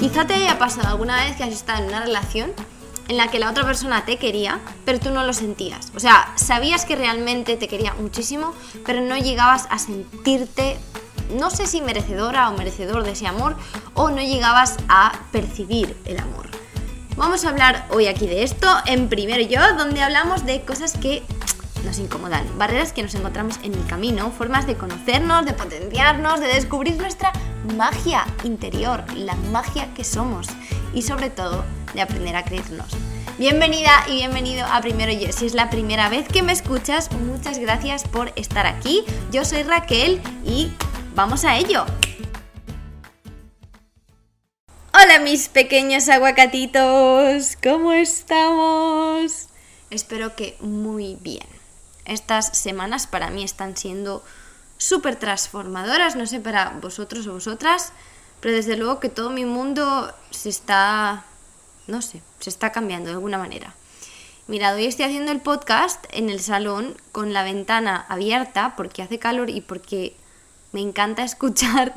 Quizá 0.00 0.26
te 0.26 0.32
haya 0.32 0.58
pasado 0.58 0.88
alguna 0.88 1.22
vez 1.22 1.36
que 1.36 1.44
has 1.44 1.52
estado 1.52 1.82
en 1.82 1.90
una 1.90 2.00
relación 2.00 2.52
en 3.08 3.18
la 3.18 3.28
que 3.28 3.38
la 3.38 3.50
otra 3.50 3.66
persona 3.66 4.06
te 4.06 4.16
quería, 4.16 4.58
pero 4.86 4.98
tú 4.98 5.10
no 5.10 5.26
lo 5.26 5.34
sentías. 5.34 5.92
O 5.94 6.00
sea, 6.00 6.32
sabías 6.36 6.86
que 6.86 6.96
realmente 6.96 7.58
te 7.58 7.68
quería 7.68 7.92
muchísimo, 7.92 8.54
pero 8.86 9.02
no 9.02 9.18
llegabas 9.18 9.66
a 9.68 9.78
sentirte, 9.78 10.78
no 11.38 11.50
sé 11.50 11.66
si 11.66 11.82
merecedora 11.82 12.48
o 12.48 12.56
merecedor 12.56 13.02
de 13.02 13.10
ese 13.10 13.26
amor, 13.26 13.56
o 13.92 14.08
no 14.08 14.22
llegabas 14.22 14.78
a 14.88 15.12
percibir 15.32 15.94
el 16.06 16.18
amor. 16.18 16.48
Vamos 17.18 17.44
a 17.44 17.50
hablar 17.50 17.86
hoy 17.90 18.06
aquí 18.06 18.26
de 18.26 18.42
esto, 18.42 18.68
en 18.86 19.10
primero 19.10 19.42
yo, 19.42 19.60
donde 19.76 20.00
hablamos 20.00 20.46
de 20.46 20.62
cosas 20.62 20.96
que 20.96 21.22
nos 21.84 21.98
incomodan, 21.98 22.46
barreras 22.58 22.92
que 22.92 23.02
nos 23.02 23.14
encontramos 23.14 23.58
en 23.62 23.74
el 23.74 23.86
camino, 23.86 24.30
formas 24.30 24.66
de 24.66 24.76
conocernos, 24.76 25.44
de 25.44 25.52
potenciarnos, 25.52 26.40
de 26.40 26.48
descubrir 26.48 26.96
nuestra 26.96 27.32
magia 27.76 28.26
interior, 28.44 29.04
la 29.14 29.34
magia 29.52 29.92
que 29.94 30.04
somos 30.04 30.48
y 30.94 31.02
sobre 31.02 31.30
todo 31.30 31.64
de 31.94 32.02
aprender 32.02 32.36
a 32.36 32.44
creernos. 32.44 32.88
Bienvenida 33.38 34.04
y 34.06 34.16
bienvenido 34.16 34.66
a 34.66 34.80
Primero 34.80 35.12
Yo. 35.12 35.32
Si 35.32 35.46
es 35.46 35.54
la 35.54 35.70
primera 35.70 36.08
vez 36.08 36.28
que 36.28 36.42
me 36.42 36.52
escuchas, 36.52 37.10
muchas 37.12 37.58
gracias 37.58 38.04
por 38.04 38.32
estar 38.36 38.66
aquí. 38.66 39.04
Yo 39.32 39.44
soy 39.44 39.62
Raquel 39.62 40.20
y 40.44 40.70
vamos 41.14 41.44
a 41.44 41.56
ello. 41.56 41.86
Hola 44.92 45.20
mis 45.20 45.48
pequeños 45.48 46.08
aguacatitos, 46.10 47.56
¿cómo 47.62 47.92
estamos? 47.92 49.48
Espero 49.90 50.36
que 50.36 50.56
muy 50.60 51.16
bien. 51.22 51.59
Estas 52.10 52.58
semanas 52.58 53.06
para 53.06 53.30
mí 53.30 53.44
están 53.44 53.76
siendo 53.76 54.24
súper 54.78 55.14
transformadoras, 55.14 56.16
no 56.16 56.26
sé 56.26 56.40
para 56.40 56.70
vosotros 56.82 57.24
o 57.28 57.34
vosotras, 57.34 57.92
pero 58.40 58.52
desde 58.52 58.76
luego 58.76 58.98
que 58.98 59.08
todo 59.08 59.30
mi 59.30 59.44
mundo 59.44 60.12
se 60.32 60.48
está, 60.48 61.24
no 61.86 62.02
sé, 62.02 62.20
se 62.40 62.50
está 62.50 62.72
cambiando 62.72 63.10
de 63.10 63.14
alguna 63.14 63.38
manera. 63.38 63.76
Mirad, 64.48 64.74
hoy 64.74 64.86
estoy 64.86 65.04
haciendo 65.04 65.30
el 65.30 65.40
podcast 65.40 66.04
en 66.10 66.30
el 66.30 66.40
salón 66.40 66.96
con 67.12 67.32
la 67.32 67.44
ventana 67.44 68.06
abierta 68.08 68.74
porque 68.76 69.02
hace 69.02 69.20
calor 69.20 69.48
y 69.48 69.60
porque 69.60 70.16
me 70.72 70.80
encanta 70.80 71.22
escuchar 71.32 71.92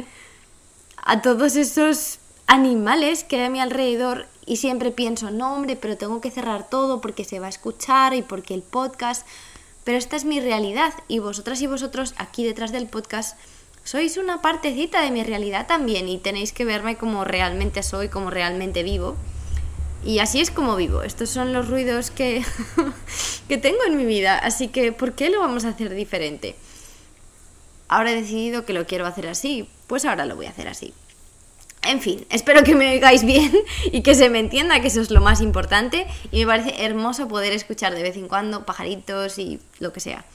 a 0.97 1.23
todos 1.23 1.55
esos 1.55 2.19
animales 2.45 3.23
que 3.23 3.37
hay 3.37 3.45
a 3.45 3.49
mi 3.49 3.59
alrededor 3.59 4.27
y 4.45 4.57
siempre 4.57 4.91
pienso, 4.91 5.31
no 5.31 5.55
hombre, 5.55 5.75
pero 5.75 5.97
tengo 5.97 6.21
que 6.21 6.29
cerrar 6.29 6.69
todo 6.69 7.01
porque 7.01 7.23
se 7.23 7.39
va 7.39 7.47
a 7.47 7.49
escuchar 7.49 8.13
y 8.13 8.21
porque 8.21 8.53
el 8.53 8.61
podcast 8.61 9.25
pero 9.83 9.97
esta 9.97 10.15
es 10.15 10.25
mi 10.25 10.39
realidad 10.39 10.93
y 11.07 11.19
vosotras 11.19 11.61
y 11.61 11.67
vosotros 11.67 12.13
aquí 12.17 12.43
detrás 12.43 12.71
del 12.71 12.87
podcast 12.87 13.37
sois 13.83 14.15
una 14.17 14.41
partecita 14.41 15.01
de 15.01 15.11
mi 15.11 15.23
realidad 15.23 15.67
también 15.67 16.07
y 16.07 16.17
tenéis 16.17 16.53
que 16.53 16.63
verme 16.63 16.95
como 16.95 17.25
realmente 17.25 17.83
soy, 17.83 18.07
como 18.07 18.29
realmente 18.29 18.81
vivo. 18.81 19.15
Y 20.05 20.19
así 20.19 20.41
es 20.41 20.51
como 20.51 20.75
vivo. 20.75 21.03
Estos 21.03 21.29
son 21.29 21.53
los 21.53 21.69
ruidos 21.69 22.11
que, 22.11 22.43
que 23.47 23.57
tengo 23.57 23.83
en 23.85 23.97
mi 23.97 24.05
vida. 24.05 24.37
Así 24.37 24.69
que, 24.69 24.91
¿por 24.91 25.13
qué 25.13 25.29
lo 25.29 25.39
vamos 25.39 25.65
a 25.65 25.69
hacer 25.69 25.93
diferente? 25.93 26.55
Ahora 27.89 28.11
he 28.11 28.15
decidido 28.15 28.65
que 28.65 28.73
lo 28.73 28.85
quiero 28.85 29.05
hacer 29.05 29.27
así, 29.27 29.69
pues 29.87 30.05
ahora 30.05 30.25
lo 30.25 30.35
voy 30.35 30.45
a 30.45 30.49
hacer 30.49 30.67
así. 30.67 30.93
En 31.85 32.01
fin, 32.01 32.25
espero 32.29 32.63
que 32.63 32.75
me 32.75 32.89
oigáis 32.89 33.25
bien 33.25 33.51
y 33.91 34.01
que 34.03 34.15
se 34.15 34.29
me 34.29 34.39
entienda, 34.39 34.79
que 34.79 34.87
eso 34.87 35.01
es 35.01 35.11
lo 35.11 35.21
más 35.21 35.41
importante. 35.41 36.07
Y 36.31 36.39
me 36.39 36.47
parece 36.47 36.85
hermoso 36.85 37.27
poder 37.27 37.53
escuchar 37.53 37.93
de 37.93 38.03
vez 38.03 38.15
en 38.15 38.27
cuando 38.27 38.65
pajaritos 38.65 39.37
y 39.37 39.59
lo 39.79 39.91
que 39.91 39.99
sea. 39.99 40.25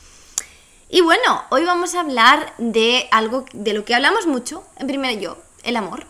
Y 0.90 1.00
bueno, 1.02 1.42
hoy 1.50 1.64
vamos 1.64 1.94
a 1.94 2.00
hablar 2.00 2.54
de 2.58 3.08
algo 3.10 3.44
de 3.52 3.74
lo 3.74 3.84
que 3.84 3.94
hablamos 3.94 4.26
mucho, 4.26 4.64
en 4.78 4.86
primer 4.86 5.18
yo, 5.20 5.36
el 5.62 5.76
amor. 5.76 6.06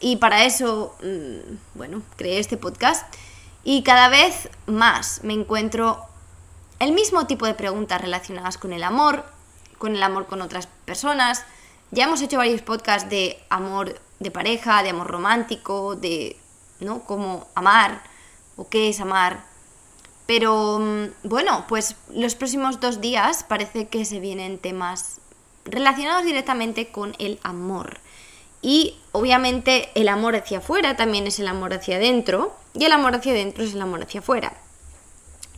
Y 0.00 0.16
para 0.16 0.44
eso, 0.44 0.94
mm, 1.02 1.56
bueno, 1.74 2.02
creé 2.16 2.38
este 2.38 2.56
podcast. 2.56 3.04
Y 3.64 3.82
cada 3.82 4.08
vez 4.08 4.48
más 4.66 5.20
me 5.22 5.34
encuentro 5.34 6.00
el 6.78 6.92
mismo 6.92 7.26
tipo 7.26 7.46
de 7.46 7.54
preguntas 7.54 8.00
relacionadas 8.00 8.58
con 8.58 8.72
el 8.72 8.84
amor, 8.84 9.24
con 9.78 9.96
el 9.96 10.02
amor 10.02 10.26
con 10.26 10.42
otras 10.42 10.66
personas. 10.84 11.44
Ya 11.90 12.04
hemos 12.04 12.20
hecho 12.20 12.38
varios 12.38 12.62
podcasts 12.62 13.08
de 13.08 13.38
amor 13.48 14.00
de 14.18 14.30
pareja, 14.30 14.82
de 14.82 14.90
amor 14.90 15.06
romántico, 15.06 15.94
de, 15.94 16.36
¿no? 16.80 17.04
Cómo 17.04 17.46
amar 17.54 18.02
o 18.56 18.68
qué 18.68 18.88
es 18.88 19.00
amar. 19.00 19.44
Pero 20.26 20.78
mm, 20.80 21.28
bueno, 21.28 21.64
pues 21.68 21.94
los 22.12 22.34
próximos 22.34 22.80
dos 22.80 23.00
días 23.00 23.44
parece 23.44 23.88
que 23.88 24.04
se 24.04 24.20
vienen 24.20 24.58
temas 24.58 25.20
relacionados 25.64 26.24
directamente 26.24 26.88
con 26.88 27.14
el 27.18 27.38
amor. 27.42 28.00
Y 28.62 28.96
obviamente 29.12 29.90
el 29.94 30.08
amor 30.08 30.34
hacia 30.34 30.58
afuera 30.58 30.96
también 30.96 31.26
es 31.26 31.38
el 31.38 31.46
amor 31.46 31.72
hacia 31.74 31.96
adentro 31.96 32.56
y 32.74 32.84
el 32.84 32.92
amor 32.92 33.14
hacia 33.14 33.32
adentro 33.32 33.62
es 33.62 33.74
el 33.74 33.82
amor 33.82 34.02
hacia 34.02 34.20
afuera. 34.20 34.54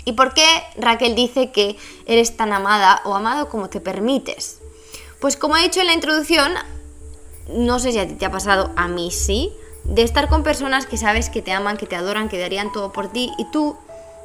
¿Y 0.04 0.12
por 0.12 0.34
qué 0.34 0.46
Raquel 0.76 1.14
dice 1.14 1.52
que 1.52 1.76
eres 2.06 2.36
tan 2.36 2.52
amada 2.52 3.00
o 3.04 3.14
amado 3.14 3.48
como 3.48 3.68
te 3.68 3.80
permites? 3.80 4.60
Pues 5.20 5.36
como 5.36 5.56
he 5.56 5.62
dicho 5.62 5.80
en 5.80 5.86
la 5.86 5.94
introducción, 5.94 6.52
no 7.48 7.78
sé 7.78 7.92
si 7.92 7.98
a 7.98 8.06
ti 8.06 8.14
te 8.14 8.26
ha 8.26 8.30
pasado, 8.30 8.70
a 8.76 8.88
mí 8.88 9.10
sí, 9.10 9.52
de 9.84 10.02
estar 10.02 10.28
con 10.28 10.42
personas 10.42 10.86
que 10.86 10.96
sabes 10.96 11.30
que 11.30 11.42
te 11.42 11.52
aman, 11.52 11.76
que 11.76 11.86
te 11.86 11.96
adoran, 11.96 12.28
que 12.28 12.38
darían 12.38 12.72
todo 12.72 12.92
por 12.92 13.10
ti 13.10 13.32
y 13.38 13.50
tú 13.50 13.76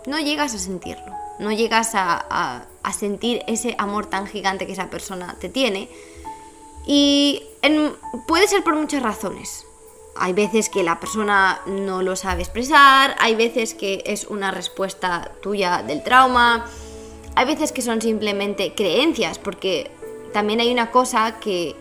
no 0.06 0.20
llegas 0.20 0.54
a 0.54 0.60
sentirlo, 0.60 1.14
no 1.40 1.52
llegas 1.52 1.92
a, 1.94 2.66
sentir 2.98 3.42
ese 3.48 3.76
amor 3.80 4.06
tan 4.06 4.28
gigante 4.28 4.68
que 4.68 4.74
esa 4.74 4.90
persona 4.90 5.36
te 5.40 5.50
tiene. 5.50 5.90
Y 6.86 7.42
puede 8.28 8.48
ser 8.48 8.64
por 8.64 8.76
muchas 8.76 9.02
razones. 9.02 9.66
Hay 10.16 10.34
veces 10.34 10.70
que 10.70 10.84
la 10.84 11.00
persona 11.00 11.62
no 11.66 12.04
lo 12.04 12.16
sabe 12.16 12.44
expresar, 12.44 13.16
hay 13.20 13.36
veces 13.36 13.74
que 13.74 14.04
es 14.06 14.26
una 14.26 14.52
respuesta 14.52 15.32
tuya 15.42 15.82
del 15.82 16.04
trauma, 16.04 16.66
hay 17.36 17.46
veces 17.46 17.72
que 17.72 17.82
son 17.82 18.00
simplemente 18.00 18.76
creencias, 18.76 19.40
porque 19.40 19.90
también 20.34 20.60
hay 20.60 20.72
una 20.72 20.92
cosa 20.92 21.40
que 21.40 21.76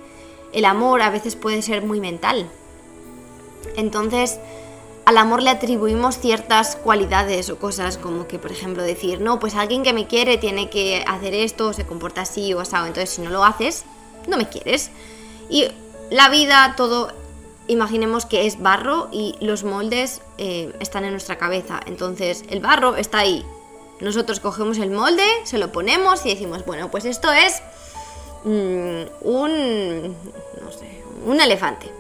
el 0.53 0.65
amor 0.65 1.03
a 1.03 1.11
veces 1.11 1.35
puede 1.35 1.63
ser 1.63 1.85
muy 1.85 2.01
mental. 2.01 2.49
Entonces, 3.77 4.39
al 5.05 5.19
amor 5.19 5.43
le 5.43 5.51
atribuimos 5.51 6.19
ciertas 6.19 6.77
cualidades 6.77 7.51
o 7.51 7.59
cosas 7.59 7.99
como 7.99 8.29
que, 8.29 8.39
por 8.39 8.53
ejemplo, 8.53 8.83
decir, 8.83 9.21
no, 9.21 9.41
pues 9.41 9.55
alguien 9.55 9.83
que 9.83 9.93
me 9.93 10.07
quiere 10.07 10.39
tiene 10.39 10.71
que 10.71 11.05
hacer 11.07 11.35
esto, 11.35 11.73
se 11.73 11.85
comporta 11.85 12.23
así 12.23 12.55
o 12.55 12.61
así, 12.61 12.77
entonces 12.77 13.11
si 13.11 13.23
no 13.23 13.31
lo 13.31 13.45
haces, 13.45 13.85
no 14.29 14.37
me 14.37 14.49
quieres. 14.49 14.91
Y 15.49 15.67
la 16.11 16.29
vida, 16.29 16.75
todo, 16.77 17.13
imaginemos 17.67 18.27
que 18.27 18.47
es 18.47 18.61
barro 18.61 19.09
y 19.11 19.35
los 19.41 19.65
moldes 19.65 20.21
eh, 20.39 20.73
están 20.79 21.05
en 21.05 21.11
nuestra 21.11 21.37
cabeza, 21.37 21.81
entonces 21.87 22.45
el 22.49 22.61
barro 22.61 22.97
está 22.97 23.19
ahí. 23.19 23.45
Nosotros 24.01 24.41
cogemos 24.41 24.79
el 24.79 24.91
molde, 24.91 25.25
se 25.45 25.59
lo 25.59 25.71
ponemos 25.71 26.25
y 26.27 26.31
decimos, 26.31 26.65
bueno, 26.65 26.91
pues 26.91 27.05
esto 27.05 27.33
es 27.33 27.63
Mm, 28.45 29.03
un, 29.21 30.03
no 30.63 30.73
sé, 30.73 31.03
un 31.27 31.41
elefante. 31.41 31.91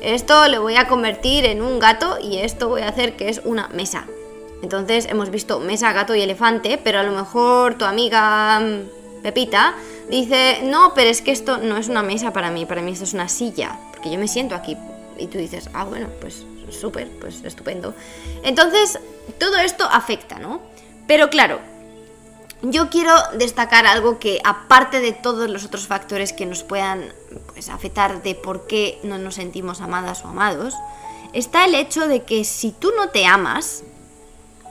Esto 0.00 0.48
lo 0.48 0.62
voy 0.62 0.76
a 0.76 0.88
convertir 0.88 1.44
en 1.44 1.62
un 1.62 1.78
gato 1.78 2.18
y 2.20 2.38
esto 2.38 2.68
voy 2.68 2.82
a 2.82 2.88
hacer 2.88 3.16
que 3.16 3.28
es 3.28 3.40
una 3.44 3.68
mesa. 3.68 4.06
Entonces 4.62 5.06
hemos 5.06 5.30
visto 5.30 5.60
mesa, 5.60 5.92
gato 5.92 6.14
y 6.14 6.22
elefante, 6.22 6.78
pero 6.82 6.98
a 6.98 7.02
lo 7.02 7.12
mejor 7.12 7.78
tu 7.78 7.84
amiga 7.84 8.58
mm, 8.60 9.22
Pepita 9.22 9.74
dice, 10.08 10.60
no, 10.64 10.92
pero 10.94 11.10
es 11.10 11.22
que 11.22 11.30
esto 11.30 11.58
no 11.58 11.76
es 11.76 11.88
una 11.88 12.02
mesa 12.02 12.32
para 12.32 12.50
mí, 12.50 12.66
para 12.66 12.82
mí 12.82 12.92
esto 12.92 13.04
es 13.04 13.14
una 13.14 13.28
silla, 13.28 13.78
porque 13.92 14.10
yo 14.10 14.18
me 14.18 14.28
siento 14.28 14.54
aquí. 14.54 14.76
Y 15.18 15.28
tú 15.28 15.38
dices, 15.38 15.70
ah, 15.72 15.84
bueno, 15.84 16.08
pues 16.20 16.44
súper, 16.70 17.08
pues 17.20 17.42
estupendo. 17.44 17.94
Entonces, 18.42 18.98
todo 19.38 19.56
esto 19.58 19.84
afecta, 19.90 20.38
¿no? 20.38 20.60
Pero 21.06 21.30
claro, 21.30 21.60
yo 22.62 22.90
quiero 22.90 23.12
destacar 23.38 23.86
algo 23.86 24.18
que, 24.18 24.40
aparte 24.44 25.00
de 25.00 25.12
todos 25.12 25.50
los 25.50 25.64
otros 25.64 25.86
factores 25.86 26.32
que 26.32 26.46
nos 26.46 26.62
puedan 26.62 27.12
pues, 27.52 27.68
afectar 27.68 28.22
de 28.22 28.34
por 28.34 28.66
qué 28.66 28.98
no 29.02 29.18
nos 29.18 29.36
sentimos 29.36 29.80
amadas 29.80 30.24
o 30.24 30.28
amados, 30.28 30.74
está 31.32 31.64
el 31.64 31.74
hecho 31.74 32.08
de 32.08 32.24
que 32.24 32.44
si 32.44 32.72
tú 32.72 32.92
no 32.96 33.10
te 33.10 33.26
amas, 33.26 33.82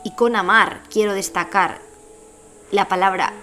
y 0.06 0.12
con 0.12 0.36
amar 0.36 0.82
quiero 0.90 1.14
destacar 1.14 1.82
la 2.72 2.88
palabra 2.88 3.34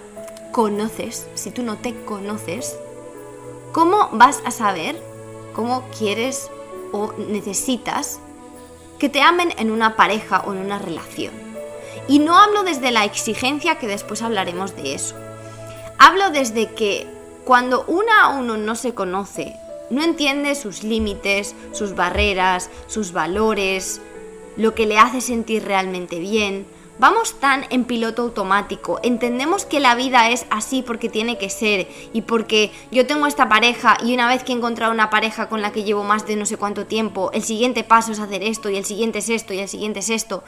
conoces, 0.53 1.27
si 1.35 1.51
tú 1.51 1.61
no 1.61 1.77
te 1.77 1.93
conoces, 2.05 2.77
¿cómo 3.73 4.09
vas 4.13 4.41
a 4.45 4.51
saber 4.51 4.99
cómo 5.53 5.83
quieres 5.97 6.49
o 6.93 7.11
necesitas 7.17 8.19
que 8.97 9.09
te 9.09 9.21
amen 9.21 9.53
en 9.57 9.71
una 9.71 9.97
pareja 9.97 10.41
o 10.47 10.53
en 10.53 10.59
una 10.59 10.79
relación? 10.79 11.52
Y 12.07 12.19
no 12.19 12.37
hablo 12.37 12.63
desde 12.63 12.91
la 12.91 13.05
exigencia, 13.05 13.77
que 13.77 13.87
después 13.87 14.21
hablaremos 14.21 14.75
de 14.75 14.95
eso. 14.95 15.15
Hablo 15.99 16.29
desde 16.31 16.73
que 16.73 17.07
cuando 17.45 17.85
una 17.85 18.23
a 18.23 18.29
uno 18.29 18.57
no 18.57 18.75
se 18.75 18.93
conoce, 18.93 19.55
no 19.89 20.03
entiende 20.03 20.55
sus 20.55 20.83
límites, 20.83 21.55
sus 21.71 21.95
barreras, 21.95 22.69
sus 22.87 23.11
valores, 23.11 24.01
lo 24.57 24.75
que 24.75 24.85
le 24.85 24.97
hace 24.97 25.21
sentir 25.21 25.65
realmente 25.65 26.19
bien, 26.19 26.65
Vamos 26.99 27.39
tan 27.39 27.65
en 27.71 27.85
piloto 27.85 28.21
automático, 28.21 28.99
entendemos 29.01 29.65
que 29.65 29.79
la 29.79 29.95
vida 29.95 30.29
es 30.29 30.45
así 30.51 30.83
porque 30.83 31.09
tiene 31.09 31.39
que 31.39 31.49
ser 31.49 31.87
y 32.13 32.21
porque 32.21 32.71
yo 32.91 33.07
tengo 33.07 33.25
esta 33.25 33.49
pareja 33.49 33.97
y 34.03 34.13
una 34.13 34.27
vez 34.27 34.43
que 34.43 34.53
he 34.53 34.55
encontrado 34.55 34.93
una 34.93 35.09
pareja 35.09 35.49
con 35.49 35.63
la 35.63 35.71
que 35.71 35.83
llevo 35.83 36.03
más 36.03 36.27
de 36.27 36.35
no 36.35 36.45
sé 36.45 36.55
cuánto 36.55 36.85
tiempo, 36.85 37.31
el 37.33 37.41
siguiente 37.41 37.83
paso 37.83 38.11
es 38.11 38.19
hacer 38.19 38.43
esto 38.43 38.69
y 38.69 38.77
el 38.77 38.85
siguiente 38.85 39.19
es 39.19 39.29
esto 39.29 39.55
y 39.55 39.59
el 39.59 39.67
siguiente 39.67 40.01
es 40.01 40.11
esto. 40.11 40.43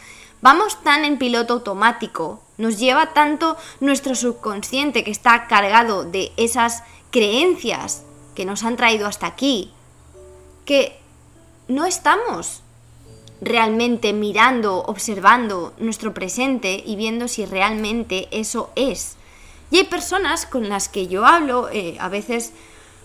Vamos 0.46 0.84
tan 0.84 1.06
en 1.06 1.18
piloto 1.18 1.54
automático, 1.54 2.40
nos 2.60 2.78
lleva 2.78 3.14
tanto 3.14 3.58
nuestro 3.80 4.14
subconsciente 4.14 5.04
que 5.04 5.10
está 5.10 5.48
cargado 5.48 6.04
de 6.04 6.34
esas 6.38 6.84
creencias 7.10 8.04
que 8.36 8.46
nos 8.46 8.64
han 8.64 8.76
traído 8.76 9.08
hasta 9.08 9.26
aquí, 9.26 9.72
que 10.64 11.00
no 11.68 11.88
estamos 11.88 12.62
realmente 13.42 14.14
mirando, 14.14 14.84
observando 14.84 15.74
nuestro 15.80 16.14
presente 16.14 16.84
y 16.86 16.96
viendo 16.96 17.28
si 17.28 17.48
realmente 17.48 18.28
eso 18.30 18.70
es. 18.76 19.16
Y 19.72 19.78
hay 19.78 19.86
personas 19.86 20.46
con 20.46 20.70
las 20.70 20.90
que 20.90 21.08
yo 21.08 21.26
hablo, 21.26 21.70
eh, 21.72 21.98
a 22.00 22.08
veces, 22.08 22.54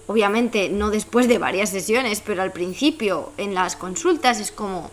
obviamente, 0.09 0.69
no 0.69 0.91
después 0.91 1.27
de 1.27 1.39
varias 1.39 1.71
sesiones, 1.71 2.21
pero 2.21 2.43
al 2.43 2.53
principio, 2.53 3.33
en 3.39 3.55
las 3.55 3.77
consultas, 3.77 4.41
es 4.41 4.53
como, 4.53 4.91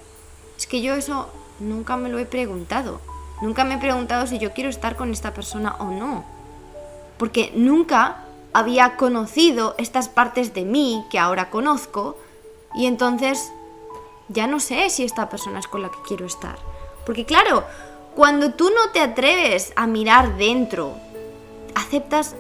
es 0.58 0.66
que 0.66 0.82
yo 0.82 0.94
eso 0.94 1.28
nunca 1.60 1.98
me 1.98 2.10
lo 2.10 2.20
he 2.20 2.26
preguntado. 2.26 3.02
Nunca 3.42 3.64
me 3.64 3.76
he 3.76 3.80
preguntado 3.80 4.26
si 4.28 4.40
yo 4.40 4.54
quiero 4.54 4.70
estar 4.70 4.96
con 4.96 5.12
esta 5.12 5.34
persona 5.34 5.76
o 5.80 5.92
no. 5.92 6.26
Porque 7.18 7.52
nunca 7.56 8.24
había 8.54 8.98
conocido 8.98 9.76
estas 9.78 10.10
partes 10.10 10.54
de 10.54 10.66
mí 10.66 11.06
que 11.12 11.20
ahora 11.20 11.50
conozco 11.50 12.18
y 12.74 12.86
entonces 12.88 13.52
ya 14.30 14.48
no 14.48 14.60
sé 14.60 14.90
si 14.90 15.04
esta 15.04 15.30
persona 15.30 15.60
es 15.60 15.68
con 15.68 15.82
la 15.82 15.90
que 15.90 16.02
quiero 16.08 16.26
estar. 16.26 16.58
Porque 17.06 17.26
claro, 17.26 17.64
cuando 18.16 18.54
tú 18.54 18.70
no 18.70 18.92
te 18.92 19.00
atreves 19.00 19.74
a 19.76 19.88
mirar 19.88 20.38
dentro, 20.38 20.96
aceptas 21.76 22.36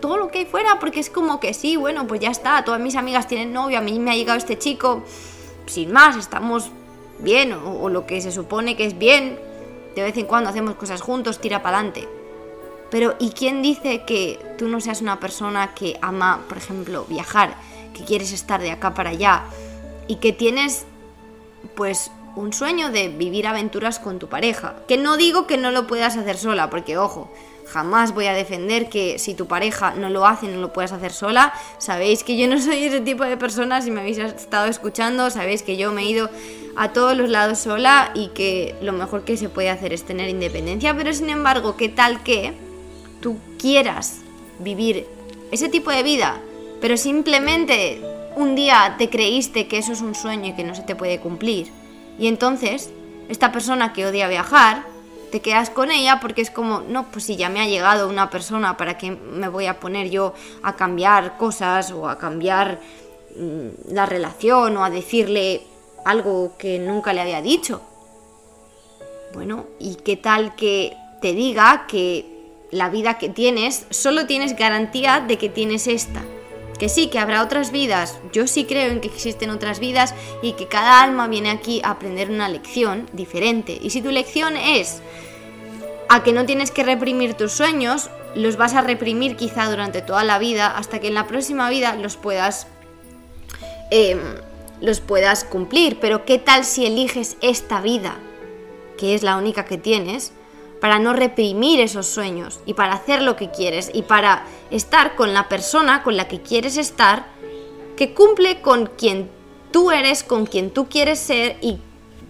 todo 0.00 0.16
lo 0.16 0.28
que 0.28 0.38
hay 0.38 0.46
fuera 0.46 0.78
porque 0.78 1.00
es 1.00 1.10
como 1.10 1.40
que 1.40 1.52
sí, 1.52 1.76
bueno, 1.76 2.06
pues 2.06 2.20
ya 2.20 2.30
está, 2.30 2.64
todas 2.64 2.80
mis 2.80 2.96
amigas 2.96 3.26
tienen 3.26 3.52
novio, 3.52 3.78
a 3.78 3.80
mí 3.80 3.98
me 3.98 4.12
ha 4.12 4.14
llegado 4.14 4.38
este 4.38 4.58
chico, 4.58 5.02
sin 5.66 5.92
más, 5.92 6.16
estamos 6.16 6.70
bien 7.18 7.52
o, 7.52 7.88
lo 7.88 8.06
que 8.06 8.20
se 8.20 8.32
supone 8.32 8.76
que 8.76 8.86
es 8.86 8.98
bien, 8.98 9.38
de 9.94 10.02
vez 10.02 10.16
en 10.16 10.26
cuando 10.26 10.50
hacemos 10.50 10.74
cosas 10.74 11.00
juntos, 11.00 11.40
tira 11.40 11.62
para 11.62 11.78
adelante. 11.78 12.08
Pero 12.90 13.16
¿y 13.18 13.30
quién 13.30 13.62
dice 13.62 14.04
que 14.04 14.38
tú 14.58 14.68
no 14.68 14.80
seas 14.80 15.00
una 15.00 15.18
persona 15.18 15.74
que 15.74 15.98
ama, 16.02 16.44
por 16.48 16.58
ejemplo, 16.58 17.04
viajar, 17.08 17.56
que 17.94 18.04
quieres 18.04 18.32
estar 18.32 18.60
de 18.60 18.70
acá 18.70 18.94
para 18.94 19.10
allá 19.10 19.44
y 20.06 20.16
que 20.16 20.32
tienes 20.32 20.86
pues 21.74 22.10
un 22.36 22.52
sueño 22.52 22.90
de 22.90 23.08
vivir 23.08 23.46
aventuras 23.46 23.98
con 23.98 24.18
tu 24.18 24.28
pareja. 24.28 24.76
Que 24.86 24.98
no 24.98 25.16
digo 25.16 25.46
que 25.46 25.56
no 25.56 25.70
lo 25.70 25.86
puedas 25.86 26.16
hacer 26.16 26.36
sola, 26.36 26.70
porque 26.70 26.98
ojo, 26.98 27.32
jamás 27.66 28.14
voy 28.14 28.26
a 28.26 28.34
defender 28.34 28.88
que 28.88 29.18
si 29.18 29.34
tu 29.34 29.46
pareja 29.46 29.94
no 29.94 30.10
lo 30.10 30.26
hace, 30.26 30.46
no 30.46 30.60
lo 30.60 30.72
puedas 30.72 30.92
hacer 30.92 31.12
sola. 31.12 31.52
Sabéis 31.78 32.22
que 32.22 32.36
yo 32.36 32.46
no 32.46 32.60
soy 32.60 32.84
ese 32.84 33.00
tipo 33.00 33.24
de 33.24 33.36
persona, 33.36 33.82
si 33.82 33.90
me 33.90 34.00
habéis 34.00 34.18
estado 34.18 34.66
escuchando, 34.66 35.30
sabéis 35.30 35.62
que 35.62 35.76
yo 35.76 35.92
me 35.92 36.02
he 36.02 36.06
ido 36.06 36.30
a 36.76 36.92
todos 36.92 37.16
los 37.16 37.30
lados 37.30 37.58
sola 37.58 38.10
y 38.14 38.28
que 38.28 38.74
lo 38.82 38.92
mejor 38.92 39.24
que 39.24 39.36
se 39.36 39.48
puede 39.48 39.70
hacer 39.70 39.92
es 39.92 40.04
tener 40.04 40.28
independencia, 40.28 40.96
pero 40.96 41.12
sin 41.12 41.30
embargo, 41.30 41.76
¿qué 41.76 41.88
tal 41.88 42.22
que 42.22 42.52
tú 43.20 43.38
quieras 43.58 44.20
vivir 44.58 45.06
ese 45.50 45.68
tipo 45.68 45.90
de 45.90 46.02
vida, 46.02 46.40
pero 46.80 46.96
simplemente 46.96 48.00
un 48.36 48.54
día 48.54 48.96
te 48.98 49.08
creíste 49.08 49.68
que 49.68 49.78
eso 49.78 49.92
es 49.92 50.00
un 50.00 50.14
sueño 50.14 50.50
y 50.50 50.52
que 50.54 50.64
no 50.64 50.74
se 50.74 50.82
te 50.82 50.94
puede 50.94 51.20
cumplir. 51.20 51.70
Y 52.18 52.26
entonces, 52.26 52.90
esta 53.28 53.52
persona 53.52 53.92
que 53.92 54.06
odia 54.06 54.28
viajar, 54.28 54.84
te 55.30 55.40
quedas 55.40 55.70
con 55.70 55.90
ella 55.90 56.20
porque 56.20 56.42
es 56.42 56.50
como, 56.50 56.80
no, 56.80 57.10
pues 57.10 57.24
si 57.24 57.36
ya 57.36 57.48
me 57.48 57.60
ha 57.60 57.66
llegado 57.66 58.08
una 58.08 58.30
persona, 58.30 58.76
¿para 58.76 58.96
qué 58.98 59.10
me 59.10 59.48
voy 59.48 59.66
a 59.66 59.80
poner 59.80 60.10
yo 60.10 60.34
a 60.62 60.76
cambiar 60.76 61.36
cosas 61.36 61.90
o 61.92 62.08
a 62.08 62.18
cambiar 62.18 62.80
mm, 63.36 63.92
la 63.92 64.06
relación 64.06 64.76
o 64.76 64.84
a 64.84 64.90
decirle 64.90 65.62
algo 66.06 66.56
que 66.56 66.78
nunca 66.78 67.12
le 67.12 67.20
había 67.20 67.42
dicho? 67.42 67.82
Bueno, 69.34 69.66
¿y 69.78 69.96
qué 69.96 70.16
tal 70.16 70.54
que 70.54 70.96
te 71.20 71.32
diga 71.32 71.86
que 71.88 72.24
la 72.70 72.88
vida 72.88 73.18
que 73.18 73.28
tienes, 73.28 73.86
solo 73.90 74.26
tienes 74.26 74.56
garantía 74.56 75.20
de 75.20 75.36
que 75.36 75.48
tienes 75.48 75.88
esta? 75.88 76.22
Que 76.78 76.88
sí, 76.88 77.08
que 77.08 77.18
habrá 77.18 77.42
otras 77.42 77.72
vidas. 77.72 78.18
Yo 78.32 78.46
sí 78.46 78.64
creo 78.64 78.92
en 78.92 79.00
que 79.00 79.08
existen 79.08 79.50
otras 79.50 79.80
vidas 79.80 80.14
y 80.42 80.52
que 80.52 80.68
cada 80.68 81.02
alma 81.02 81.26
viene 81.26 81.50
aquí 81.50 81.80
a 81.82 81.90
aprender 81.90 82.30
una 82.30 82.48
lección 82.48 83.08
diferente. 83.12 83.76
Y 83.80 83.90
si 83.90 84.00
tu 84.00 84.10
lección 84.10 84.56
es 84.56 85.02
a 86.08 86.22
que 86.22 86.32
no 86.32 86.46
tienes 86.46 86.70
que 86.70 86.84
reprimir 86.84 87.34
tus 87.34 87.52
sueños, 87.52 88.10
los 88.36 88.56
vas 88.56 88.74
a 88.74 88.82
reprimir 88.82 89.36
quizá 89.36 89.68
durante 89.68 90.02
toda 90.02 90.22
la 90.22 90.38
vida 90.38 90.68
hasta 90.76 91.00
que 91.00 91.08
en 91.08 91.14
la 91.14 91.26
próxima 91.26 91.68
vida 91.68 91.96
los 91.96 92.16
puedas 92.16 92.68
em, 93.90 94.20
los 94.80 95.00
puedas 95.00 95.44
cumplir. 95.44 95.98
Pero 96.00 96.24
¿qué 96.24 96.38
tal 96.38 96.64
si 96.64 96.86
eliges 96.86 97.36
esta 97.40 97.80
vida, 97.80 98.16
que 98.98 99.14
es 99.14 99.22
la 99.22 99.36
única 99.36 99.64
que 99.64 99.78
tienes? 99.78 100.32
para 100.80 100.98
no 100.98 101.14
reprimir 101.14 101.80
esos 101.80 102.06
sueños 102.06 102.60
y 102.66 102.74
para 102.74 102.94
hacer 102.94 103.22
lo 103.22 103.36
que 103.36 103.50
quieres 103.50 103.90
y 103.92 104.02
para 104.02 104.44
estar 104.70 105.14
con 105.14 105.32
la 105.32 105.48
persona 105.48 106.02
con 106.02 106.16
la 106.16 106.28
que 106.28 106.42
quieres 106.42 106.76
estar 106.76 107.26
que 107.96 108.12
cumple 108.12 108.60
con 108.60 108.86
quien 108.86 109.30
tú 109.72 109.90
eres, 109.90 110.22
con 110.22 110.46
quien 110.46 110.70
tú 110.70 110.88
quieres 110.88 111.18
ser 111.18 111.56
y 111.62 111.78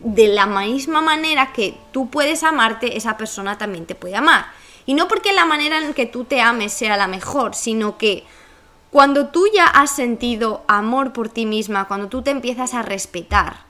de 0.02 0.28
la 0.28 0.46
misma 0.46 1.00
manera 1.00 1.52
que 1.52 1.76
tú 1.92 2.08
puedes 2.08 2.44
amarte, 2.44 2.96
esa 2.96 3.16
persona 3.16 3.58
también 3.58 3.86
te 3.86 3.94
puede 3.96 4.14
amar. 4.14 4.46
Y 4.84 4.94
no 4.94 5.08
porque 5.08 5.32
la 5.32 5.44
manera 5.44 5.78
en 5.78 5.94
que 5.94 6.06
tú 6.06 6.24
te 6.24 6.40
ames 6.40 6.72
sea 6.72 6.96
la 6.96 7.08
mejor, 7.08 7.56
sino 7.56 7.98
que 7.98 8.24
cuando 8.90 9.28
tú 9.28 9.46
ya 9.54 9.66
has 9.66 9.90
sentido 9.90 10.62
amor 10.68 11.12
por 11.12 11.28
ti 11.28 11.44
misma, 11.44 11.88
cuando 11.88 12.08
tú 12.08 12.22
te 12.22 12.30
empiezas 12.30 12.72
a 12.74 12.82
respetar, 12.82 13.66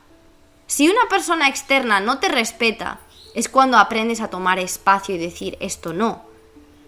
si 0.67 0.89
una 0.89 1.09
persona 1.09 1.49
externa 1.49 2.01
no 2.01 2.19
te 2.19 2.29
respeta, 2.29 3.01
es 3.35 3.49
cuando 3.49 3.79
aprendes 3.79 4.21
a 4.21 4.29
tomar 4.29 4.59
espacio 4.59 5.15
y 5.15 5.19
decir 5.19 5.57
esto 5.61 5.93
no. 5.93 6.23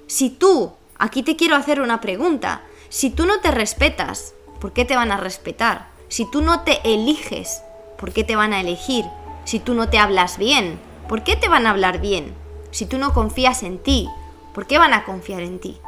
Si 0.07 0.31
tú, 0.31 0.73
aquí 0.99 1.23
te 1.23 1.37
quiero 1.37 1.57
hacer 1.57 1.81
una 1.81 2.01
pregunta, 2.01 2.63
si 2.89 3.11
tú 3.11 3.27
no 3.27 3.41
te 3.41 3.51
respetas, 3.51 4.35
¿por 4.61 4.73
qué 4.73 4.85
te 4.85 4.97
van 4.97 5.13
a 5.13 5.17
respetar? 5.17 5.89
Si 6.09 6.29
tú 6.31 6.41
no 6.43 6.63
te 6.63 6.81
eliges, 6.85 7.63
¿por 7.99 8.13
qué 8.13 8.25
te 8.25 8.37
van 8.37 8.53
a 8.53 8.61
elegir? 8.61 9.05
Si 9.45 9.59
tú 9.61 9.75
no 9.75 9.89
te 9.89 9.99
hablas 9.99 10.39
bien, 10.39 10.79
¿por 11.09 11.23
qué 11.23 11.37
te 11.37 11.49
van 11.49 11.67
a 11.67 11.71
hablar 11.71 12.01
bien? 12.01 12.35
Si 12.71 12.87
tú 12.87 12.99
no 12.99 13.13
confías 13.15 13.63
en 13.63 13.79
ti, 13.79 14.09
¿por 14.55 14.67
qué 14.67 14.79
van 14.79 14.95
a 14.95 15.05
confiar 15.05 15.43
en 15.43 15.59
ti? 15.59 15.79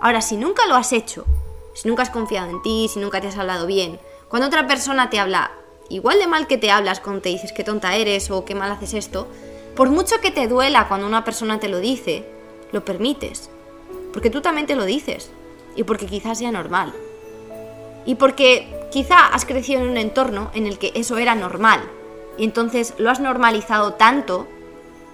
Ahora, 0.00 0.20
si 0.20 0.36
nunca 0.36 0.66
lo 0.66 0.76
has 0.76 0.92
hecho, 0.92 1.26
si 1.74 1.88
nunca 1.88 2.02
has 2.02 2.10
confiado 2.10 2.48
en 2.48 2.62
ti, 2.62 2.88
si 2.88 2.98
nunca 2.98 3.20
te 3.20 3.28
has 3.28 3.36
hablado 3.36 3.66
bien, 3.66 4.00
cuando 4.28 4.48
otra 4.48 4.66
persona 4.66 5.10
te 5.10 5.18
habla 5.18 5.50
igual 5.88 6.18
de 6.18 6.26
mal 6.26 6.46
que 6.46 6.58
te 6.58 6.70
hablas 6.70 7.00
cuando 7.00 7.22
te 7.22 7.28
dices 7.28 7.52
qué 7.52 7.62
tonta 7.62 7.94
eres 7.96 8.30
o 8.30 8.44
qué 8.44 8.54
mal 8.54 8.72
haces 8.72 8.94
esto, 8.94 9.28
por 9.76 9.90
mucho 9.90 10.20
que 10.20 10.30
te 10.30 10.48
duela 10.48 10.88
cuando 10.88 11.06
una 11.06 11.24
persona 11.24 11.60
te 11.60 11.68
lo 11.68 11.80
dice, 11.80 12.24
lo 12.72 12.84
permites. 12.84 13.50
Porque 14.12 14.30
tú 14.30 14.40
también 14.40 14.66
te 14.66 14.76
lo 14.76 14.84
dices. 14.84 15.30
Y 15.76 15.82
porque 15.82 16.06
quizás 16.06 16.38
sea 16.38 16.52
normal. 16.52 16.94
Y 18.06 18.14
porque 18.14 18.86
quizá 18.92 19.26
has 19.26 19.44
crecido 19.44 19.82
en 19.82 19.88
un 19.88 19.96
entorno 19.96 20.50
en 20.54 20.66
el 20.66 20.78
que 20.78 20.92
eso 20.94 21.18
era 21.18 21.34
normal. 21.34 21.82
Y 22.38 22.44
entonces 22.44 22.94
lo 22.98 23.10
has 23.10 23.18
normalizado 23.18 23.94
tanto 23.94 24.46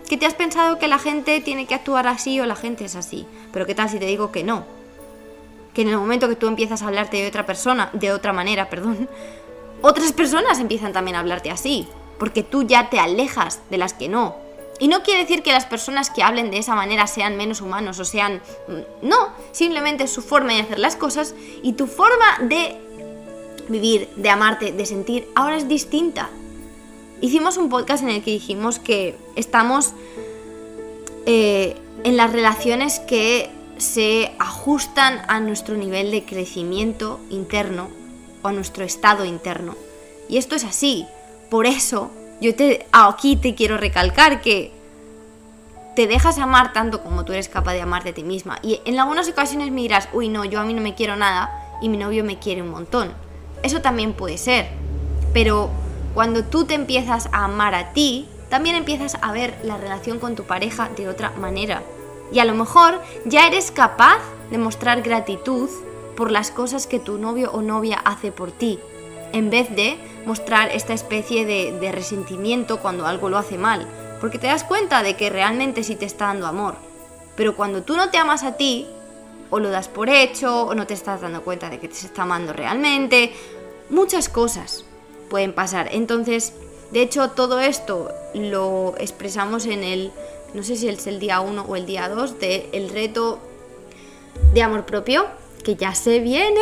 que 0.08 0.18
te 0.18 0.26
has 0.26 0.34
pensado 0.34 0.78
que 0.78 0.88
la 0.88 0.98
gente 0.98 1.40
tiene 1.40 1.66
que 1.66 1.74
actuar 1.74 2.06
así 2.06 2.40
o 2.40 2.46
la 2.46 2.56
gente 2.56 2.84
es 2.84 2.96
así. 2.96 3.26
Pero 3.52 3.64
¿qué 3.64 3.74
tal 3.74 3.88
si 3.88 3.98
te 3.98 4.06
digo 4.06 4.32
que 4.32 4.44
no? 4.44 4.64
Que 5.74 5.82
en 5.82 5.88
el 5.88 5.98
momento 5.98 6.28
que 6.28 6.36
tú 6.36 6.46
empiezas 6.46 6.82
a 6.82 6.86
hablarte 6.86 7.16
de 7.18 7.28
otra 7.28 7.46
persona, 7.46 7.90
de 7.92 8.12
otra 8.12 8.32
manera, 8.32 8.68
perdón, 8.68 9.08
otras 9.82 10.12
personas 10.12 10.60
empiezan 10.60 10.92
también 10.92 11.16
a 11.16 11.20
hablarte 11.20 11.50
así. 11.50 11.86
Porque 12.18 12.42
tú 12.42 12.64
ya 12.64 12.90
te 12.90 12.98
alejas 12.98 13.60
de 13.70 13.78
las 13.78 13.94
que 13.94 14.08
no. 14.08 14.36
Y 14.78 14.88
no 14.88 15.02
quiere 15.02 15.20
decir 15.20 15.42
que 15.42 15.52
las 15.52 15.66
personas 15.66 16.10
que 16.10 16.22
hablen 16.22 16.50
de 16.50 16.58
esa 16.58 16.74
manera 16.74 17.06
sean 17.06 17.36
menos 17.36 17.60
humanos 17.60 17.98
o 17.98 18.04
sean... 18.04 18.40
Mm, 18.66 19.08
no, 19.08 19.28
simplemente 19.52 20.06
su 20.06 20.22
forma 20.22 20.54
de 20.54 20.62
hacer 20.62 20.78
las 20.78 20.96
cosas 20.96 21.34
y 21.62 21.74
tu 21.74 21.86
forma 21.86 22.38
de 22.42 22.76
vivir, 23.68 24.08
de 24.16 24.30
amarte, 24.30 24.72
de 24.72 24.86
sentir, 24.86 25.28
ahora 25.34 25.56
es 25.56 25.68
distinta. 25.68 26.30
Hicimos 27.20 27.58
un 27.58 27.68
podcast 27.68 28.02
en 28.02 28.08
el 28.08 28.22
que 28.22 28.30
dijimos 28.30 28.78
que 28.78 29.16
estamos 29.36 29.92
eh, 31.26 31.76
en 32.02 32.16
las 32.16 32.32
relaciones 32.32 32.98
que 33.00 33.50
se 33.80 34.32
ajustan 34.38 35.22
a 35.28 35.40
nuestro 35.40 35.76
nivel 35.76 36.10
de 36.10 36.24
crecimiento 36.24 37.20
interno 37.30 37.88
o 38.42 38.48
a 38.48 38.52
nuestro 38.52 38.84
estado 38.84 39.24
interno. 39.24 39.74
Y 40.28 40.36
esto 40.36 40.54
es 40.54 40.64
así. 40.64 41.06
Por 41.50 41.66
eso 41.66 42.10
yo 42.40 42.54
te, 42.54 42.86
aquí 42.92 43.36
te 43.36 43.54
quiero 43.54 43.76
recalcar 43.76 44.40
que 44.40 44.72
te 45.96 46.06
dejas 46.06 46.38
amar 46.38 46.72
tanto 46.72 47.02
como 47.02 47.24
tú 47.24 47.32
eres 47.32 47.48
capaz 47.48 47.72
de 47.72 47.80
amar 47.80 48.04
de 48.04 48.12
ti 48.12 48.22
misma. 48.22 48.58
Y 48.62 48.80
en 48.84 48.98
algunas 48.98 49.28
ocasiones 49.28 49.70
me 49.70 49.80
dirás, 49.80 50.08
uy, 50.12 50.28
no, 50.28 50.44
yo 50.44 50.60
a 50.60 50.64
mí 50.64 50.72
no 50.72 50.82
me 50.82 50.94
quiero 50.94 51.16
nada 51.16 51.50
y 51.82 51.88
mi 51.88 51.96
novio 51.96 52.22
me 52.24 52.38
quiere 52.38 52.62
un 52.62 52.70
montón. 52.70 53.12
Eso 53.62 53.80
también 53.80 54.12
puede 54.12 54.38
ser. 54.38 54.68
Pero 55.32 55.70
cuando 56.14 56.44
tú 56.44 56.64
te 56.64 56.74
empiezas 56.74 57.28
a 57.32 57.44
amar 57.44 57.74
a 57.74 57.92
ti, 57.92 58.28
también 58.48 58.76
empiezas 58.76 59.16
a 59.20 59.32
ver 59.32 59.58
la 59.64 59.76
relación 59.76 60.18
con 60.18 60.36
tu 60.36 60.44
pareja 60.44 60.88
de 60.96 61.08
otra 61.08 61.30
manera. 61.30 61.82
Y 62.32 62.38
a 62.38 62.44
lo 62.44 62.54
mejor 62.54 63.00
ya 63.24 63.46
eres 63.46 63.70
capaz 63.70 64.20
de 64.50 64.58
mostrar 64.58 65.02
gratitud 65.02 65.68
por 66.16 66.30
las 66.30 66.50
cosas 66.50 66.86
que 66.86 66.98
tu 66.98 67.18
novio 67.18 67.50
o 67.52 67.62
novia 67.62 67.98
hace 68.04 68.30
por 68.32 68.52
ti, 68.52 68.78
en 69.32 69.50
vez 69.50 69.74
de 69.74 69.98
mostrar 70.26 70.70
esta 70.70 70.92
especie 70.92 71.46
de, 71.46 71.92
resentimiento 71.92 72.78
cuando 72.80 73.06
algo 73.06 73.28
lo 73.28 73.38
hace 73.38 73.58
mal, 73.58 73.86
porque 74.20 74.38
te 74.38 74.46
das 74.46 74.64
cuenta 74.64 75.02
de 75.02 75.16
que 75.16 75.30
realmente 75.30 75.82
sí 75.82 75.96
te 75.96 76.04
está 76.04 76.26
dando 76.26 76.46
amor. 76.46 76.74
Pero 77.36 77.56
cuando 77.56 77.82
tú 77.82 77.96
no 77.96 78.10
te 78.10 78.18
amas 78.18 78.44
a 78.44 78.56
ti, 78.56 78.86
o 79.48 79.58
lo 79.58 79.70
das 79.70 79.88
por 79.88 80.10
hecho, 80.10 80.66
o 80.66 80.74
no 80.74 80.86
te 80.86 80.94
estás 80.94 81.22
dando 81.22 81.42
cuenta 81.42 81.70
de 81.70 81.80
que 81.80 81.88
te 81.88 81.94
está 81.94 82.22
amando 82.22 82.52
realmente, 82.52 83.32
muchas 83.88 84.28
cosas 84.28 84.84
pueden 85.28 85.52
pasar. 85.52 85.88
Entonces, 85.92 86.52
de 86.90 87.02
hecho, 87.02 87.30
todo 87.30 87.60
esto 87.60 88.10
lo 88.34 88.94
expresamos 88.98 89.66
en 89.66 89.84
el, 89.84 90.12
no 90.54 90.62
sé 90.62 90.76
si 90.76 90.88
es 90.88 91.06
el 91.06 91.20
día 91.20 91.40
1 91.40 91.62
o 91.62 91.76
el 91.76 91.86
día 91.86 92.08
2 92.08 92.38
del 92.40 92.66
el 92.72 92.90
reto 92.90 93.38
de 94.52 94.62
amor 94.62 94.84
propio, 94.84 95.26
que 95.64 95.76
ya 95.76 95.94
se 95.94 96.18
viene. 96.20 96.60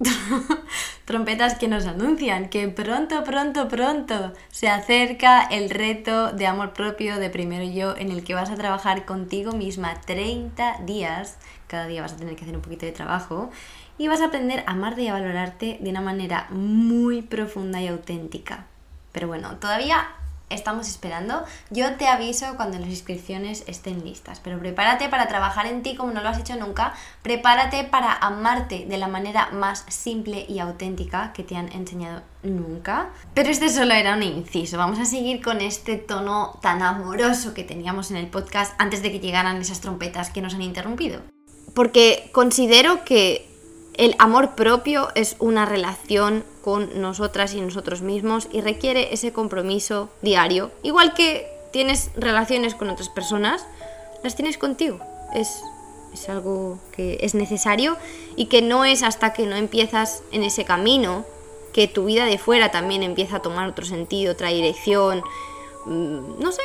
trompetas 1.04 1.58
que 1.58 1.68
nos 1.68 1.86
anuncian 1.86 2.48
que 2.48 2.68
pronto, 2.68 3.22
pronto, 3.22 3.68
pronto 3.68 4.32
se 4.50 4.68
acerca 4.68 5.42
el 5.42 5.70
reto 5.70 6.32
de 6.32 6.46
amor 6.46 6.72
propio 6.72 7.18
de 7.18 7.30
primero 7.30 7.64
yo 7.64 7.96
en 7.96 8.10
el 8.10 8.24
que 8.24 8.34
vas 8.34 8.50
a 8.50 8.56
trabajar 8.56 9.04
contigo 9.04 9.52
misma 9.52 10.00
30 10.00 10.80
días. 10.86 11.38
Cada 11.66 11.86
día 11.86 12.02
vas 12.02 12.14
a 12.14 12.16
tener 12.16 12.34
que 12.34 12.44
hacer 12.44 12.56
un 12.56 12.62
poquito 12.62 12.86
de 12.86 12.92
trabajo 12.92 13.50
y 14.02 14.08
vas 14.08 14.20
a 14.20 14.26
aprender 14.26 14.64
a 14.66 14.72
amarte 14.72 15.02
y 15.02 15.06
a 15.06 15.12
valorarte 15.12 15.78
de 15.80 15.90
una 15.90 16.00
manera 16.00 16.48
muy 16.50 17.22
profunda 17.22 17.80
y 17.80 17.86
auténtica. 17.86 18.66
Pero 19.12 19.28
bueno, 19.28 19.58
todavía 19.58 20.08
estamos 20.50 20.88
esperando. 20.88 21.44
Yo 21.70 21.94
te 21.94 22.08
aviso 22.08 22.56
cuando 22.56 22.80
las 22.80 22.88
inscripciones 22.88 23.62
estén 23.68 24.04
listas, 24.04 24.40
pero 24.40 24.58
prepárate 24.58 25.08
para 25.08 25.28
trabajar 25.28 25.66
en 25.66 25.84
ti 25.84 25.94
como 25.94 26.12
no 26.12 26.20
lo 26.20 26.30
has 26.30 26.40
hecho 26.40 26.56
nunca, 26.56 26.94
prepárate 27.22 27.84
para 27.84 28.12
amarte 28.12 28.86
de 28.86 28.98
la 28.98 29.06
manera 29.06 29.50
más 29.52 29.84
simple 29.88 30.46
y 30.48 30.58
auténtica 30.58 31.32
que 31.32 31.44
te 31.44 31.54
han 31.54 31.70
enseñado 31.70 32.22
nunca. 32.42 33.10
Pero 33.34 33.50
este 33.50 33.68
solo 33.68 33.94
era 33.94 34.16
un 34.16 34.24
inciso, 34.24 34.78
vamos 34.78 34.98
a 34.98 35.04
seguir 35.04 35.40
con 35.44 35.60
este 35.60 35.96
tono 35.96 36.58
tan 36.60 36.82
amoroso 36.82 37.54
que 37.54 37.62
teníamos 37.62 38.10
en 38.10 38.16
el 38.16 38.26
podcast 38.26 38.74
antes 38.78 39.00
de 39.00 39.12
que 39.12 39.20
llegaran 39.20 39.58
esas 39.58 39.80
trompetas 39.80 40.30
que 40.30 40.42
nos 40.42 40.54
han 40.54 40.62
interrumpido. 40.62 41.20
Porque 41.72 42.28
considero 42.32 43.04
que 43.04 43.51
el 43.94 44.14
amor 44.18 44.54
propio 44.54 45.08
es 45.14 45.36
una 45.38 45.66
relación 45.66 46.44
con 46.62 47.00
nosotras 47.00 47.54
y 47.54 47.60
nosotros 47.60 48.02
mismos 48.02 48.48
y 48.50 48.60
requiere 48.60 49.12
ese 49.12 49.32
compromiso 49.32 50.08
diario. 50.22 50.70
Igual 50.82 51.14
que 51.14 51.50
tienes 51.72 52.10
relaciones 52.16 52.74
con 52.74 52.88
otras 52.88 53.08
personas, 53.08 53.66
las 54.22 54.34
tienes 54.34 54.56
contigo. 54.56 54.98
Es, 55.34 55.62
es 56.12 56.28
algo 56.28 56.78
que 56.92 57.18
es 57.20 57.34
necesario 57.34 57.96
y 58.36 58.46
que 58.46 58.62
no 58.62 58.84
es 58.84 59.02
hasta 59.02 59.32
que 59.32 59.46
no 59.46 59.56
empiezas 59.56 60.22
en 60.32 60.42
ese 60.42 60.64
camino 60.64 61.24
que 61.72 61.88
tu 61.88 62.04
vida 62.04 62.26
de 62.26 62.38
fuera 62.38 62.70
también 62.70 63.02
empieza 63.02 63.36
a 63.36 63.42
tomar 63.42 63.68
otro 63.68 63.84
sentido, 63.84 64.32
otra 64.32 64.48
dirección. 64.48 65.22
Mm, 65.86 66.40
no 66.40 66.52
sé, 66.52 66.62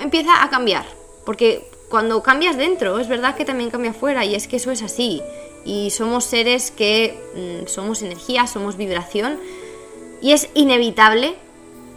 empieza 0.00 0.42
a 0.42 0.50
cambiar. 0.50 0.86
Porque 1.26 1.68
cuando 1.90 2.22
cambias 2.22 2.56
dentro, 2.56 2.98
es 2.98 3.08
verdad 3.08 3.34
que 3.36 3.44
también 3.44 3.70
cambia 3.70 3.92
fuera 3.92 4.24
y 4.24 4.34
es 4.34 4.48
que 4.48 4.56
eso 4.56 4.70
es 4.70 4.82
así 4.82 5.22
y 5.64 5.90
somos 5.90 6.24
seres 6.24 6.70
que 6.70 7.18
mm, 7.34 7.66
somos 7.68 8.02
energía, 8.02 8.46
somos 8.46 8.76
vibración 8.76 9.38
y 10.20 10.32
es 10.32 10.48
inevitable 10.54 11.36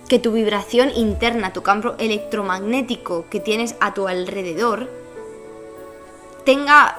que 0.07 0.19
tu 0.19 0.31
vibración 0.31 0.91
interna, 0.95 1.53
tu 1.53 1.63
campo 1.63 1.95
electromagnético 1.99 3.25
que 3.29 3.39
tienes 3.39 3.75
a 3.79 3.93
tu 3.93 4.07
alrededor 4.07 4.89
tenga 6.45 6.97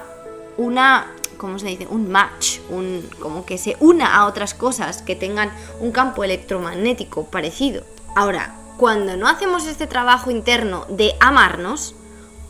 una, 0.57 1.11
¿cómo 1.37 1.57
se 1.57 1.67
dice? 1.67 1.87
Un 1.87 2.11
match, 2.11 2.59
un, 2.69 3.09
como 3.19 3.45
que 3.45 3.57
se 3.57 3.75
una 3.79 4.15
a 4.15 4.27
otras 4.27 4.53
cosas 4.53 5.01
que 5.01 5.15
tengan 5.15 5.51
un 5.79 5.91
campo 5.91 6.23
electromagnético 6.23 7.25
parecido. 7.25 7.83
Ahora, 8.15 8.55
cuando 8.77 9.17
no 9.17 9.27
hacemos 9.27 9.65
este 9.65 9.87
trabajo 9.87 10.29
interno 10.29 10.85
de 10.89 11.15
amarnos, 11.19 11.95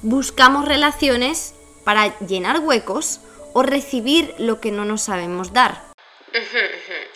buscamos 0.02 0.66
relaciones 0.66 1.54
para 1.86 2.20
llenar 2.20 2.60
huecos 2.60 3.22
o 3.54 3.64
recibir 3.64 4.34
lo 4.38 4.60
que 4.60 4.72
no 4.72 4.86
nos 4.86 5.02
sabemos 5.02 5.54
dar. 5.54 5.90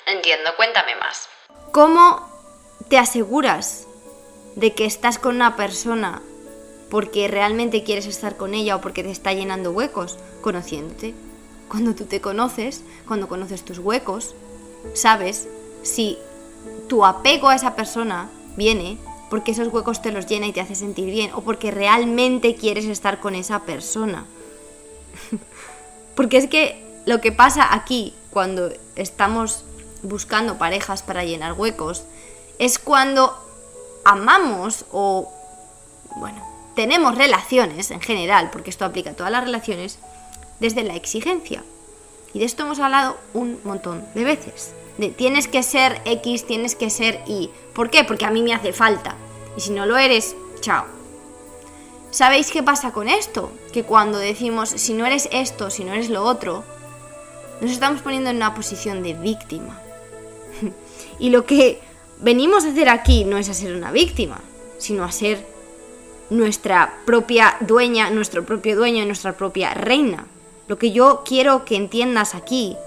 Entiendo, 0.06 0.52
cuéntame 0.56 0.96
más. 0.96 1.30
¿Cómo 1.72 2.30
te 2.90 2.98
aseguras 2.98 3.88
de 4.56 4.74
que 4.74 4.86
estás 4.86 5.18
con 5.18 5.36
una 5.36 5.56
persona 5.56 6.22
porque 6.90 7.28
realmente 7.28 7.84
quieres 7.84 8.06
estar 8.06 8.38
con 8.38 8.54
ella 8.54 8.76
o 8.76 8.82
porque 8.82 9.04
te 9.04 9.12
está 9.12 9.34
llenando 9.34 9.72
huecos? 9.72 10.18
Conociéndote. 10.42 11.14
Cuando 11.70 11.96
tú 11.96 12.06
te 12.06 12.22
conoces, 12.22 12.84
cuando 13.08 13.28
conoces 13.28 13.66
tus 13.66 13.80
huecos, 13.80 14.36
sabes 14.94 15.48
si 15.82 16.18
tu 16.88 17.06
apego 17.06 17.50
a 17.50 17.56
esa 17.56 17.76
persona 17.76 18.30
viene 18.56 18.98
porque 19.30 19.52
esos 19.52 19.74
huecos 19.74 20.02
te 20.02 20.12
los 20.12 20.28
llena 20.28 20.46
y 20.46 20.54
te 20.54 20.62
hace 20.62 20.76
sentir 20.76 21.10
bien 21.10 21.32
o 21.34 21.42
porque 21.42 21.72
realmente 21.72 22.56
quieres 22.56 22.86
estar 22.86 23.20
con 23.20 23.34
esa 23.34 23.62
persona. 23.62 24.26
Porque 26.16 26.38
es 26.38 26.48
que 26.48 26.84
lo 27.06 27.22
que 27.22 27.32
pasa 27.32 27.74
aquí 27.74 28.14
cuando 28.30 28.72
estamos 28.96 29.64
buscando 30.02 30.58
parejas 30.58 31.02
para 31.02 31.24
llenar 31.24 31.54
huecos 31.54 32.04
es 32.60 32.80
cuando 32.80 33.38
amamos 34.06 34.86
o, 34.92 35.32
bueno, 36.18 36.46
tenemos 36.76 37.16
relaciones 37.16 37.92
en 37.92 38.02
general, 38.02 38.50
porque 38.52 38.70
esto 38.70 38.86
aplica 38.86 39.12
a 39.12 39.14
todas 39.14 39.32
las 39.32 39.44
relaciones, 39.44 40.00
desde 40.60 40.84
la 40.84 40.96
exigencia. 40.96 41.64
Y 42.34 42.40
de 42.40 42.46
esto 42.46 42.64
hemos 42.64 42.80
hablado 42.80 43.18
un 43.34 43.60
montón 43.64 44.06
de 44.16 44.24
veces. 44.24 44.74
De 44.98 45.10
tienes 45.10 45.48
que 45.48 45.64
ser 45.64 46.02
X, 46.06 46.46
tienes 46.46 46.76
que 46.76 46.90
ser 46.90 47.22
Y. 47.28 47.50
¿Por 47.74 47.90
qué? 47.90 48.04
Porque 48.04 48.26
a 48.26 48.32
mí 48.32 48.42
me 48.42 48.54
hace 48.54 48.74
falta. 48.74 49.16
Y 49.58 49.62
si 49.62 49.72
no 49.72 49.86
lo 49.86 49.98
eres, 49.98 50.36
chao. 50.62 50.86
¿Sabéis 52.14 52.52
qué 52.52 52.62
pasa 52.62 52.94
con 52.94 53.10
esto? 53.10 53.52
Que 53.72 53.86
cuando 53.86 54.20
decimos 54.20 54.70
si 54.70 54.94
no 54.94 55.08
eres 55.08 55.28
esto, 55.32 55.72
si 55.72 55.84
no 55.84 55.94
eres 55.94 56.12
lo 56.12 56.24
otro, 56.24 56.64
nos 57.60 57.72
estamos 57.72 58.04
poniendo 58.04 58.30
en 58.30 58.36
una 58.36 58.54
posición 58.54 59.02
de 59.02 59.16
víctima. 59.16 59.82
y 61.20 61.32
lo 61.32 61.48
que 61.48 61.82
venimos 62.20 62.66
a 62.66 62.68
hacer 62.68 62.88
aquí 62.88 63.26
no 63.26 63.40
es 63.40 63.50
a 63.50 63.56
ser 63.56 63.76
una 63.76 63.92
víctima, 63.92 64.42
sino 64.78 65.04
a 65.04 65.12
ser 65.12 65.44
nuestra 66.30 67.00
propia 67.08 67.58
dueña, 67.62 68.12
nuestro 68.12 68.46
propio 68.46 68.76
dueño 68.76 69.02
y 69.02 69.08
nuestra 69.08 69.36
propia 69.36 69.74
reina. 69.74 70.28
Lo 70.68 70.78
que 70.78 70.92
yo 70.92 71.24
quiero 71.26 71.66
que 71.66 71.78
entiendas 71.78 72.36
aquí 72.36 72.78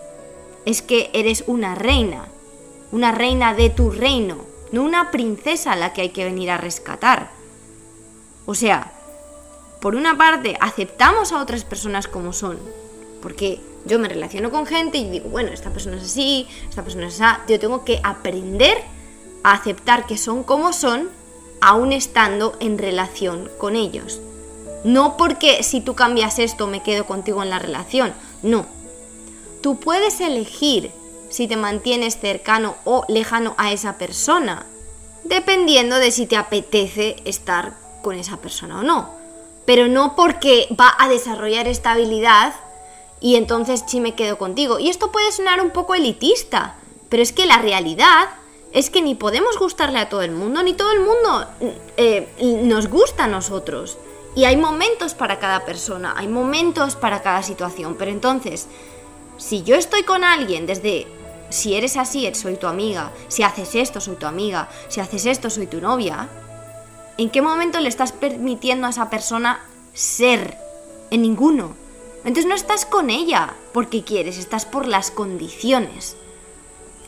es 0.66 0.82
que 0.82 1.10
eres 1.14 1.42
una 1.48 1.74
reina, 1.74 2.28
una 2.92 3.10
reina 3.10 3.54
de 3.54 3.70
tu 3.70 3.90
reino, 3.90 4.44
no 4.70 4.84
una 4.84 5.10
princesa 5.10 5.72
a 5.72 5.76
la 5.76 5.92
que 5.92 6.02
hay 6.02 6.10
que 6.10 6.24
venir 6.24 6.48
a 6.48 6.58
rescatar. 6.58 7.32
O 8.46 8.54
sea, 8.54 8.92
por 9.86 9.94
una 9.94 10.18
parte, 10.18 10.56
aceptamos 10.60 11.30
a 11.30 11.40
otras 11.40 11.62
personas 11.62 12.08
como 12.08 12.32
son, 12.32 12.58
porque 13.22 13.60
yo 13.84 14.00
me 14.00 14.08
relaciono 14.08 14.50
con 14.50 14.66
gente 14.66 14.98
y 14.98 15.08
digo, 15.08 15.28
bueno, 15.28 15.52
esta 15.52 15.70
persona 15.70 15.96
es 15.98 16.02
así, 16.02 16.48
esta 16.68 16.82
persona 16.82 17.06
es 17.06 17.20
así, 17.20 17.40
yo 17.46 17.60
tengo 17.60 17.84
que 17.84 18.00
aprender 18.02 18.78
a 19.44 19.52
aceptar 19.52 20.08
que 20.08 20.18
son 20.18 20.42
como 20.42 20.72
son, 20.72 21.08
aún 21.60 21.92
estando 21.92 22.56
en 22.58 22.78
relación 22.78 23.48
con 23.58 23.76
ellos. 23.76 24.20
No 24.82 25.16
porque 25.16 25.62
si 25.62 25.80
tú 25.80 25.94
cambias 25.94 26.40
esto 26.40 26.66
me 26.66 26.82
quedo 26.82 27.06
contigo 27.06 27.44
en 27.44 27.50
la 27.50 27.60
relación, 27.60 28.12
no. 28.42 28.66
Tú 29.60 29.78
puedes 29.78 30.20
elegir 30.20 30.90
si 31.30 31.46
te 31.46 31.56
mantienes 31.56 32.18
cercano 32.18 32.74
o 32.84 33.04
lejano 33.06 33.54
a 33.56 33.70
esa 33.70 33.98
persona, 33.98 34.66
dependiendo 35.22 35.94
de 35.98 36.10
si 36.10 36.26
te 36.26 36.36
apetece 36.36 37.14
estar 37.24 37.76
con 38.02 38.16
esa 38.16 38.38
persona 38.38 38.80
o 38.80 38.82
no 38.82 39.15
pero 39.66 39.88
no 39.88 40.16
porque 40.16 40.68
va 40.78 40.94
a 40.98 41.08
desarrollar 41.08 41.68
esta 41.68 41.92
habilidad 41.92 42.54
y 43.20 43.36
entonces 43.36 43.84
sí 43.86 44.00
me 44.00 44.14
quedo 44.14 44.38
contigo. 44.38 44.78
Y 44.78 44.88
esto 44.88 45.12
puede 45.12 45.32
sonar 45.32 45.60
un 45.60 45.70
poco 45.70 45.94
elitista, 45.94 46.76
pero 47.08 47.22
es 47.22 47.32
que 47.32 47.46
la 47.46 47.58
realidad 47.58 48.28
es 48.72 48.90
que 48.90 49.02
ni 49.02 49.14
podemos 49.14 49.58
gustarle 49.58 49.98
a 49.98 50.08
todo 50.08 50.22
el 50.22 50.32
mundo, 50.32 50.62
ni 50.62 50.74
todo 50.74 50.92
el 50.92 51.00
mundo 51.00 51.46
eh, 51.96 52.28
nos 52.62 52.88
gusta 52.88 53.24
a 53.24 53.28
nosotros. 53.28 53.98
Y 54.34 54.44
hay 54.44 54.56
momentos 54.56 55.14
para 55.14 55.38
cada 55.38 55.64
persona, 55.64 56.14
hay 56.16 56.28
momentos 56.28 56.94
para 56.94 57.22
cada 57.22 57.42
situación, 57.42 57.96
pero 57.98 58.10
entonces, 58.10 58.68
si 59.38 59.62
yo 59.62 59.76
estoy 59.76 60.02
con 60.02 60.24
alguien 60.24 60.66
desde 60.66 61.06
si 61.48 61.74
eres 61.74 61.96
así, 61.96 62.30
soy 62.34 62.56
tu 62.56 62.66
amiga, 62.66 63.12
si 63.28 63.42
haces 63.42 63.74
esto, 63.74 64.00
soy 64.00 64.16
tu 64.16 64.26
amiga, 64.26 64.68
si 64.88 65.00
haces 65.00 65.24
esto, 65.26 65.48
soy 65.48 65.66
tu 65.66 65.80
novia, 65.80 66.28
¿En 67.18 67.30
qué 67.30 67.40
momento 67.40 67.80
le 67.80 67.88
estás 67.88 68.12
permitiendo 68.12 68.86
a 68.86 68.90
esa 68.90 69.08
persona 69.08 69.64
ser? 69.94 70.58
En 71.10 71.22
ninguno. 71.22 71.74
Entonces 72.24 72.46
no 72.46 72.54
estás 72.54 72.84
con 72.84 73.08
ella 73.08 73.54
porque 73.72 74.02
quieres, 74.02 74.38
estás 74.38 74.66
por 74.66 74.86
las 74.86 75.10
condiciones. 75.10 76.16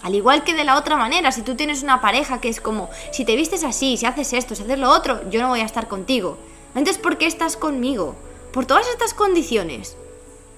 Al 0.02 0.14
igual 0.14 0.44
que 0.44 0.54
de 0.54 0.64
la 0.64 0.78
otra 0.78 0.96
manera, 0.96 1.32
si 1.32 1.42
tú 1.42 1.56
tienes 1.56 1.82
una 1.82 2.00
pareja 2.00 2.40
que 2.40 2.48
es 2.48 2.60
como, 2.60 2.88
si 3.12 3.24
te 3.24 3.34
vistes 3.34 3.64
así, 3.64 3.96
si 3.96 4.06
haces 4.06 4.32
esto, 4.32 4.54
si 4.54 4.62
haces 4.62 4.78
lo 4.78 4.90
otro, 4.90 5.28
yo 5.28 5.42
no 5.42 5.48
voy 5.48 5.60
a 5.60 5.64
estar 5.64 5.88
contigo. 5.88 6.38
Entonces, 6.74 7.02
¿por 7.02 7.18
qué 7.18 7.26
estás 7.26 7.56
conmigo? 7.56 8.14
Por 8.52 8.64
todas 8.64 8.86
estas 8.88 9.12
condiciones. 9.12 9.96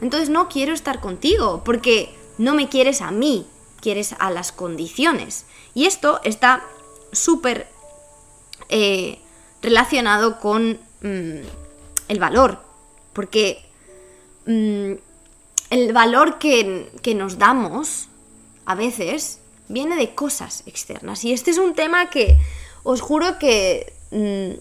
Entonces 0.00 0.28
no 0.28 0.49
quiero 0.49 0.75
estar 0.75 1.00
contigo, 1.00 1.62
porque 1.64 2.14
no 2.38 2.54
me 2.54 2.69
quieres 2.69 3.00
a 3.00 3.11
mí, 3.11 3.47
quieres 3.80 4.14
a 4.19 4.30
las 4.30 4.52
condiciones. 4.52 5.47
Y 5.75 5.87
esto 5.87 6.21
está 6.23 6.62
súper 7.12 7.69
eh, 8.69 9.21
relacionado 9.62 10.40
con 10.40 10.79
mm, 11.02 11.40
el 12.09 12.19
valor, 12.19 12.62
porque 13.12 13.62
mm, 14.47 14.93
el 15.71 15.93
valor 15.93 16.38
que, 16.38 16.90
que 17.02 17.14
nos 17.14 17.38
damos 17.38 18.09
a 18.67 18.75
veces 18.75 19.40
viene 19.69 19.97
de 19.97 20.14
cosas 20.14 20.62
externas. 20.67 21.25
Y 21.25 21.33
este 21.33 21.50
es 21.50 21.59
un 21.59 21.75
tema 21.75 22.11
que 22.11 22.37
os 22.83 23.00
juro 23.00 23.38
que... 23.38 23.93
Mm, 24.11 24.59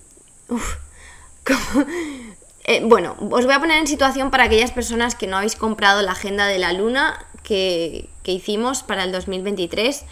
eh, 2.66 2.82
bueno, 2.86 3.16
os 3.32 3.46
voy 3.46 3.54
a 3.54 3.60
poner 3.60 3.80
en 3.80 3.88
situación 3.88 4.32
para 4.32 4.46
aquellas 4.46 4.72
personas 4.72 5.16
que 5.16 5.28
no 5.28 5.38
habéis 5.38 5.56
comprado 5.56 6.02
la 6.02 6.12
agenda 6.12 6.48
de 6.48 6.60
la 6.60 6.74
luna 6.74 7.26
que, 7.44 8.10
que 8.24 8.32
hicimos 8.32 8.84
para 8.84 9.04
el 9.04 9.12
2023. 9.12 10.04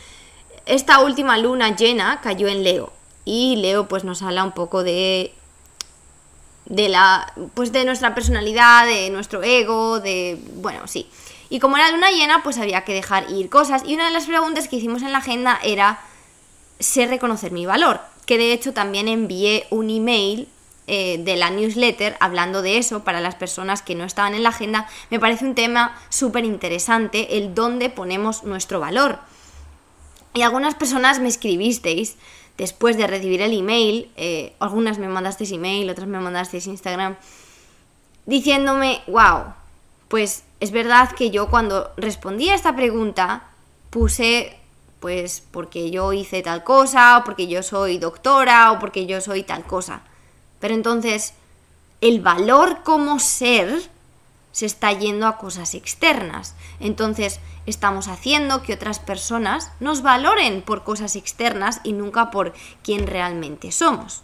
Esta 0.65 0.99
última 0.99 1.37
luna 1.37 1.75
llena 1.75 2.21
cayó 2.21 2.47
en 2.47 2.63
Leo. 2.63 2.91
Y 3.27 3.57
Leo 3.57 3.89
pues 3.89 4.05
nos 4.05 4.21
habla 4.21 4.45
un 4.45 4.53
poco 4.53 4.83
de 4.83 5.33
de 6.65 6.87
la 6.87 7.33
pues 7.55 7.73
de 7.73 7.83
nuestra 7.83 8.15
personalidad, 8.15 8.85
de 8.85 9.09
nuestro 9.09 9.43
ego, 9.43 9.99
de 9.99 10.39
bueno, 10.55 10.87
sí. 10.87 11.09
Y 11.49 11.59
como 11.59 11.75
era 11.75 11.91
luna 11.91 12.09
llena, 12.09 12.41
pues 12.41 12.57
había 12.57 12.85
que 12.85 12.93
dejar 12.93 13.29
ir 13.29 13.49
cosas. 13.49 13.83
Y 13.85 13.95
una 13.95 14.05
de 14.05 14.11
las 14.11 14.27
preguntas 14.27 14.69
que 14.69 14.77
hicimos 14.77 15.01
en 15.01 15.11
la 15.11 15.17
agenda 15.17 15.59
era, 15.61 15.99
sé 16.79 17.05
reconocer 17.05 17.51
mi 17.51 17.65
valor. 17.65 17.99
Que 18.25 18.37
de 18.37 18.53
hecho 18.53 18.71
también 18.71 19.09
envié 19.09 19.67
un 19.71 19.89
email 19.89 20.47
eh, 20.87 21.17
de 21.19 21.35
la 21.35 21.49
newsletter 21.49 22.15
hablando 22.21 22.61
de 22.61 22.77
eso 22.77 23.03
para 23.03 23.19
las 23.19 23.35
personas 23.35 23.81
que 23.81 23.93
no 23.93 24.05
estaban 24.05 24.35
en 24.35 24.43
la 24.43 24.49
agenda. 24.49 24.87
Me 25.09 25.19
parece 25.19 25.43
un 25.43 25.53
tema 25.53 25.99
súper 26.07 26.45
interesante 26.45 27.37
el 27.37 27.53
dónde 27.53 27.89
ponemos 27.89 28.43
nuestro 28.43 28.79
valor. 28.79 29.19
Y 30.33 30.43
algunas 30.43 30.75
personas 30.75 31.19
me 31.19 31.27
escribisteis 31.27 32.15
después 32.57 32.97
de 32.97 33.07
recibir 33.07 33.41
el 33.41 33.57
email, 33.57 34.11
eh, 34.17 34.53
algunas 34.59 34.97
me 34.99 35.07
mandasteis 35.07 35.51
email, 35.51 35.89
otras 35.89 36.07
me 36.07 36.19
mandasteis 36.19 36.67
Instagram, 36.67 37.15
diciéndome, 38.25 39.01
wow, 39.07 39.53
pues 40.07 40.43
es 40.59 40.71
verdad 40.71 41.11
que 41.11 41.29
yo 41.29 41.49
cuando 41.49 41.91
respondí 41.97 42.49
a 42.49 42.55
esta 42.55 42.75
pregunta 42.75 43.49
puse 43.89 44.57
pues 44.99 45.43
porque 45.51 45.91
yo 45.91 46.13
hice 46.13 46.41
tal 46.41 46.63
cosa, 46.63 47.19
o 47.19 47.23
porque 47.23 47.47
yo 47.47 47.63
soy 47.63 47.97
doctora, 47.97 48.71
o 48.71 48.79
porque 48.79 49.05
yo 49.05 49.21
soy 49.21 49.43
tal 49.43 49.63
cosa. 49.63 50.01
Pero 50.59 50.73
entonces, 50.73 51.33
el 52.01 52.19
valor 52.19 52.83
como 52.83 53.19
ser 53.19 53.89
se 54.57 54.65
está 54.65 54.91
yendo 54.91 55.27
a 55.27 55.37
cosas 55.37 55.75
externas. 55.75 56.55
Entonces, 56.79 57.39
estamos 57.67 58.07
haciendo 58.07 58.63
que 58.63 58.73
otras 58.73 58.97
personas 58.97 59.69
nos 59.79 60.01
valoren 60.01 60.63
por 60.63 60.83
cosas 60.83 61.15
externas 61.15 61.79
y 61.83 61.93
nunca 61.93 62.31
por 62.31 62.53
quién 62.81 63.05
realmente 63.05 63.71
somos. 63.71 64.23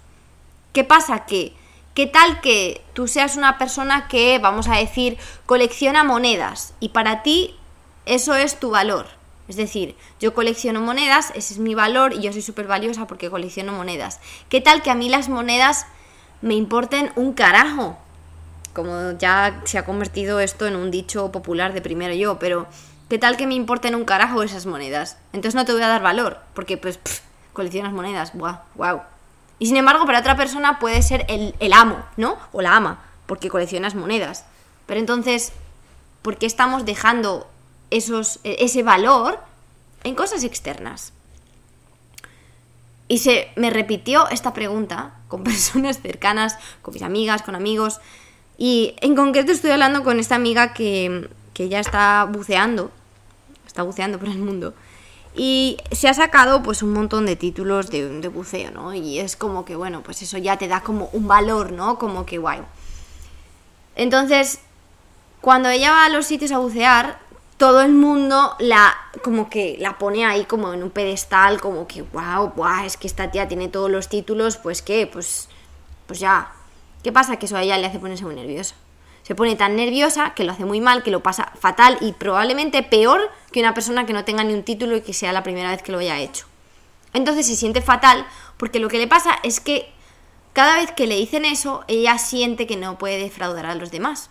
¿Qué 0.72 0.84
pasa? 0.84 1.28
Que 1.28 1.54
¿Qué 1.94 2.08
tal 2.08 2.42
que 2.42 2.84
tú 2.94 3.08
seas 3.08 3.38
una 3.38 3.60
persona 3.60 4.08
que, 4.08 4.40
vamos 4.40 4.68
a 4.68 4.78
decir, 4.78 5.20
colecciona 5.46 6.04
monedas 6.04 6.74
y 6.80 6.90
para 6.90 7.22
ti 7.22 7.56
eso 8.08 8.34
es 8.34 8.60
tu 8.60 8.72
valor? 8.72 9.06
Es 9.48 9.56
decir, 9.56 9.96
yo 10.20 10.34
colecciono 10.34 10.82
monedas, 10.82 11.30
ese 11.36 11.54
es 11.54 11.60
mi 11.60 11.76
valor 11.76 12.12
y 12.12 12.22
yo 12.22 12.34
soy 12.34 12.42
súper 12.42 12.66
valiosa 12.66 13.06
porque 13.06 13.30
colecciono 13.30 13.72
monedas. 13.72 14.20
¿Qué 14.50 14.62
tal 14.62 14.82
que 14.82 14.90
a 14.90 14.96
mí 14.96 15.10
las 15.10 15.30
monedas 15.30 15.86
me 16.42 16.56
importen 16.56 17.12
un 17.16 17.34
carajo? 17.34 18.00
Como 18.74 19.12
ya 19.20 19.62
se 19.66 19.78
ha 19.78 19.86
convertido 19.86 20.40
esto 20.40 20.68
en 20.68 20.76
un 20.76 20.92
dicho 20.92 21.32
popular 21.32 21.74
de 21.74 21.82
primero 21.82 22.14
yo, 22.14 22.40
pero 22.40 22.68
¿qué 23.10 23.20
tal 23.20 23.38
que 23.38 23.48
me 23.48 23.54
importen 23.54 23.96
un 23.96 24.06
carajo 24.06 24.44
esas 24.44 24.66
monedas? 24.66 25.18
Entonces 25.32 25.56
no 25.56 25.66
te 25.66 25.74
voy 25.74 25.84
a 25.84 25.88
dar 25.88 26.02
valor, 26.02 26.40
porque 26.54 26.78
pues 26.78 27.00
coleccionas 27.54 27.94
monedas, 27.94 28.32
guau, 28.34 28.58
wow. 28.76 29.02
Y 29.60 29.68
sin 29.68 29.78
embargo, 29.78 30.06
para 30.06 30.20
otra 30.20 30.36
persona 30.36 30.80
puede 30.80 31.02
ser 31.02 31.26
el, 31.30 31.74
amo, 31.74 32.04
¿no? 32.18 32.38
O 32.52 32.62
la 32.62 32.76
ama, 32.76 33.00
porque 33.28 33.50
coleccionas 33.50 33.96
monedas. 33.96 34.46
Pero 34.88 35.00
entonces, 35.00 35.54
¿por 36.22 36.38
qué 36.38 36.46
estamos 36.46 36.84
dejando 36.84 37.48
esos, 37.90 38.40
e, 38.44 38.58
ese 38.60 38.84
valor 38.84 39.40
en 40.04 40.16
cosas 40.16 40.44
externas? 40.44 41.14
Y 43.08 43.20
se 43.20 43.52
me 43.56 43.70
repitió 43.70 44.28
esta 44.30 44.54
pregunta 44.54 45.14
con 45.28 45.44
personas 45.46 46.02
cercanas, 46.02 46.58
con 46.82 46.94
mis 46.94 47.04
amigas, 47.04 47.42
con 47.42 47.56
amigos. 47.56 48.02
Y 48.58 48.96
en 49.02 49.16
concreto 49.16 49.52
estoy 49.52 49.72
hablando 49.72 50.04
con 50.04 50.20
esta 50.20 50.36
amiga 50.36 50.74
que, 50.74 51.30
que 51.54 51.70
ya 51.70 51.80
está 51.80 52.26
buceando, 52.26 52.92
está 53.66 53.84
buceando 53.84 54.20
por 54.20 54.30
el 54.30 54.40
mundo. 54.40 54.74
Y 55.36 55.78
se 55.92 56.08
ha 56.08 56.14
sacado 56.14 56.62
pues 56.62 56.84
un 56.84 56.94
montón 56.94 57.26
de 57.26 57.36
títulos 57.36 57.90
de, 57.90 58.28
buceo, 58.28 58.70
¿no? 58.72 58.94
Y 58.94 59.20
es 59.20 59.36
como 59.36 59.66
que, 59.66 59.76
bueno, 59.76 60.04
pues 60.04 60.22
eso 60.22 60.38
ya 60.38 60.58
te 60.58 60.68
da 60.68 60.82
como 60.82 61.10
un 61.14 61.28
valor, 61.28 61.72
¿no? 61.72 61.98
Como 61.98 62.26
que 62.26 62.38
guay. 62.38 62.62
Entonces, 63.96 64.60
cuando 65.42 65.70
ella 65.70 65.92
va 65.92 66.06
a 66.06 66.10
los 66.10 66.28
sitios 66.28 66.52
a 66.52 66.60
bucear, 66.60 67.20
todo 67.58 67.82
el 67.82 67.94
mundo 67.94 68.56
la 68.60 68.96
como 69.24 69.50
que 69.50 69.78
la 69.80 69.98
pone 69.98 70.26
ahí 70.26 70.46
como 70.46 70.74
en 70.74 70.84
un 70.84 70.92
pedestal, 70.92 71.62
como 71.62 71.88
que 71.88 72.02
wow, 72.02 72.52
wow, 72.56 72.84
es 72.86 72.98
que 72.98 73.08
esta 73.08 73.32
tía 73.32 73.48
tiene 73.48 73.70
todos 73.70 73.90
los 73.90 74.10
títulos, 74.10 74.58
pues 74.58 74.82
qué, 74.82 75.08
pues 75.08 75.50
pues 76.06 76.20
ya. 76.20 76.52
¿Qué 77.04 77.12
pasa? 77.12 77.38
Que 77.38 77.46
eso 77.46 77.58
a 77.58 77.64
ella 77.64 77.78
le 77.78 77.88
hace 77.88 78.00
ponerse 78.00 78.26
muy 78.26 78.36
nerviosa 78.36 78.76
se 79.24 79.36
pone 79.36 79.56
tan 79.56 79.76
nerviosa 79.76 80.34
que 80.36 80.44
lo 80.44 80.52
hace 80.52 80.66
muy 80.66 80.82
mal, 80.82 81.02
que 81.02 81.12
lo 81.12 81.24
pasa 81.24 81.52
fatal 81.58 81.98
y 82.02 82.12
probablemente 82.12 82.84
peor 82.84 83.32
que 83.52 83.62
una 83.62 83.74
persona 83.74 84.06
que 84.06 84.14
no 84.14 84.26
tenga 84.26 84.44
ni 84.44 84.54
un 84.54 84.64
título 84.64 84.98
y 84.98 85.02
que 85.02 85.14
sea 85.14 85.32
la 85.32 85.44
primera 85.44 85.72
vez 85.72 85.82
que 85.82 85.94
lo 85.94 86.00
haya 86.00 86.20
hecho. 86.20 86.46
Entonces 87.14 87.48
se 87.48 87.56
siente 87.56 87.82
fatal 87.82 88.28
porque 88.58 88.80
lo 88.80 88.90
que 88.90 88.98
le 88.98 89.08
pasa 89.08 89.40
es 89.44 89.60
que 89.60 89.90
cada 90.52 90.76
vez 90.76 90.92
que 90.92 91.08
le 91.08 91.16
dicen 91.16 91.46
eso, 91.46 91.84
ella 91.88 92.18
siente 92.18 92.68
que 92.68 92.76
no 92.76 92.98
puede 92.98 93.18
defraudar 93.18 93.66
a 93.66 93.76
los 93.76 93.92
demás. 93.92 94.30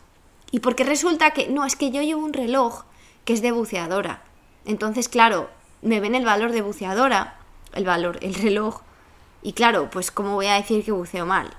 Y 0.50 0.61
porque 0.61 0.85
resulta 0.85 1.30
que, 1.30 1.48
no, 1.48 1.64
es 1.64 1.74
que 1.74 1.90
yo 1.90 2.02
llevo 2.02 2.22
un 2.22 2.35
reloj 2.35 2.85
que 3.24 3.32
es 3.32 3.40
de 3.40 3.50
buceadora. 3.50 4.22
Entonces, 4.66 5.08
claro, 5.08 5.48
me 5.80 6.00
ven 6.00 6.14
el 6.14 6.26
valor 6.26 6.52
de 6.52 6.61
buceadora, 6.61 7.38
el 7.72 7.87
valor, 7.87 8.18
el 8.20 8.35
reloj. 8.35 8.82
Y 9.42 9.54
claro, 9.54 9.88
pues 9.90 10.11
¿cómo 10.11 10.35
voy 10.35 10.46
a 10.46 10.54
decir 10.54 10.85
que 10.85 10.92
buceo 10.92 11.24
mal? 11.24 11.50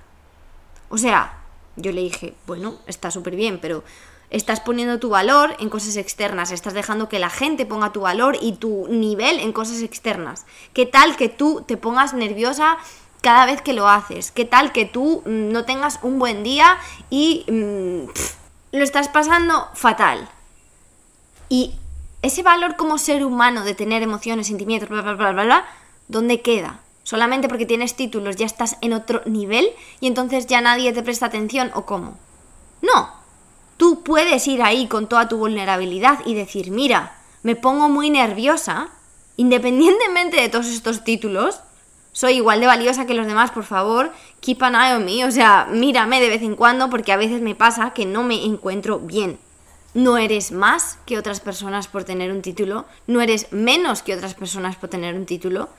O 0.94 0.98
sea, 1.00 1.34
yo 1.76 1.92
le 1.92 2.02
dije, 2.02 2.36
bueno, 2.46 2.76
está 2.86 3.10
súper 3.10 3.36
bien, 3.36 3.58
pero 3.60 3.84
estás 4.30 4.60
poniendo 4.60 5.00
tu 5.00 5.10
valor 5.10 5.56
en 5.58 5.72
cosas 5.72 5.96
externas, 5.96 6.52
estás 6.52 6.76
dejando 6.76 7.10
que 7.10 7.18
la 7.18 7.32
gente 7.32 7.66
ponga 7.66 7.92
tu 7.92 8.02
valor 8.02 8.38
y 8.40 8.58
tu 8.58 8.88
nivel 8.90 9.40
en 9.40 9.54
cosas 9.54 9.82
externas. 9.82 10.46
¿Qué 10.72 10.86
tal 10.86 11.16
que 11.16 11.30
tú 11.30 11.64
te 11.66 11.78
pongas 11.78 12.14
nerviosa 12.14 12.78
cada 13.22 13.48
vez 13.48 13.64
que 13.64 13.74
lo 13.74 13.90
haces? 13.90 14.30
¿Qué 14.30 14.46
tal 14.46 14.72
que 14.72 14.86
tú 14.86 15.24
mm, 15.26 15.52
no 15.52 15.66
tengas 15.66 15.98
un 16.04 16.20
buen 16.20 16.44
día 16.44 16.78
y 17.10 17.44
mm, 17.48 18.78
lo 18.78 18.84
estás 18.84 19.08
pasando 19.08 19.70
fatal? 19.74 20.30
Y 21.50 21.74
ese 22.22 22.44
valor 22.44 22.76
como 22.76 23.00
ser 23.00 23.26
humano 23.26 23.64
de 23.64 23.74
tener 23.74 24.04
emociones, 24.04 24.46
sentimientos, 24.46 24.90
bla, 24.90 25.02
bla, 25.02 25.16
bla, 25.16 25.32
bla, 25.32 25.44
bla, 25.44 25.66
¿dónde 26.08 26.44
queda? 26.44 26.83
Solamente 27.04 27.50
porque 27.50 27.66
tienes 27.66 27.96
títulos 27.96 28.38
ya 28.38 28.46
estás 28.46 28.78
en 28.82 28.94
otro 28.94 29.22
nivel 29.26 29.70
y 30.00 30.08
entonces 30.08 30.48
ya 30.48 30.62
nadie 30.62 30.94
te 30.94 31.04
presta 31.04 31.26
atención 31.26 31.72
o 31.76 31.86
cómo. 31.86 32.18
No, 32.82 33.10
tú 33.78 34.04
puedes 34.04 34.48
ir 34.48 34.62
ahí 34.62 34.88
con 34.88 35.08
toda 35.08 35.28
tu 35.28 35.38
vulnerabilidad 35.38 36.20
y 36.26 36.34
decir, 36.34 36.72
mira, 36.72 37.18
me 37.44 37.56
pongo 37.56 37.90
muy 37.90 38.10
nerviosa, 38.10 38.90
independientemente 39.36 40.40
de 40.40 40.50
todos 40.50 40.68
estos 40.68 41.04
títulos, 41.04 41.60
soy 42.14 42.36
igual 42.36 42.60
de 42.60 42.68
valiosa 42.68 43.06
que 43.06 43.16
los 43.16 43.28
demás, 43.28 43.52
por 43.52 43.64
favor, 43.64 44.14
keep 44.40 44.62
an 44.64 44.76
eye 44.76 44.96
on 44.96 45.04
me, 45.04 45.26
o 45.26 45.32
sea, 45.32 45.68
mírame 45.72 46.22
de 46.22 46.30
vez 46.30 46.42
en 46.44 46.56
cuando 46.56 46.90
porque 46.90 47.12
a 47.12 47.18
veces 47.18 47.42
me 47.42 47.56
pasa 47.56 47.92
que 47.92 48.06
no 48.06 48.24
me 48.24 48.46
encuentro 48.46 49.00
bien. 49.00 49.40
No 49.96 50.18
eres 50.18 50.52
más 50.52 50.98
que 51.06 51.18
otras 51.18 51.40
personas 51.40 51.88
por 51.88 52.04
tener 52.04 52.32
un 52.32 52.42
título, 52.42 52.86
no 53.08 53.22
eres 53.22 53.52
menos 53.52 54.04
que 54.04 54.14
otras 54.14 54.36
personas 54.36 54.76
por 54.76 54.90
tener 54.90 55.16
un 55.16 55.26
título, 55.26 55.70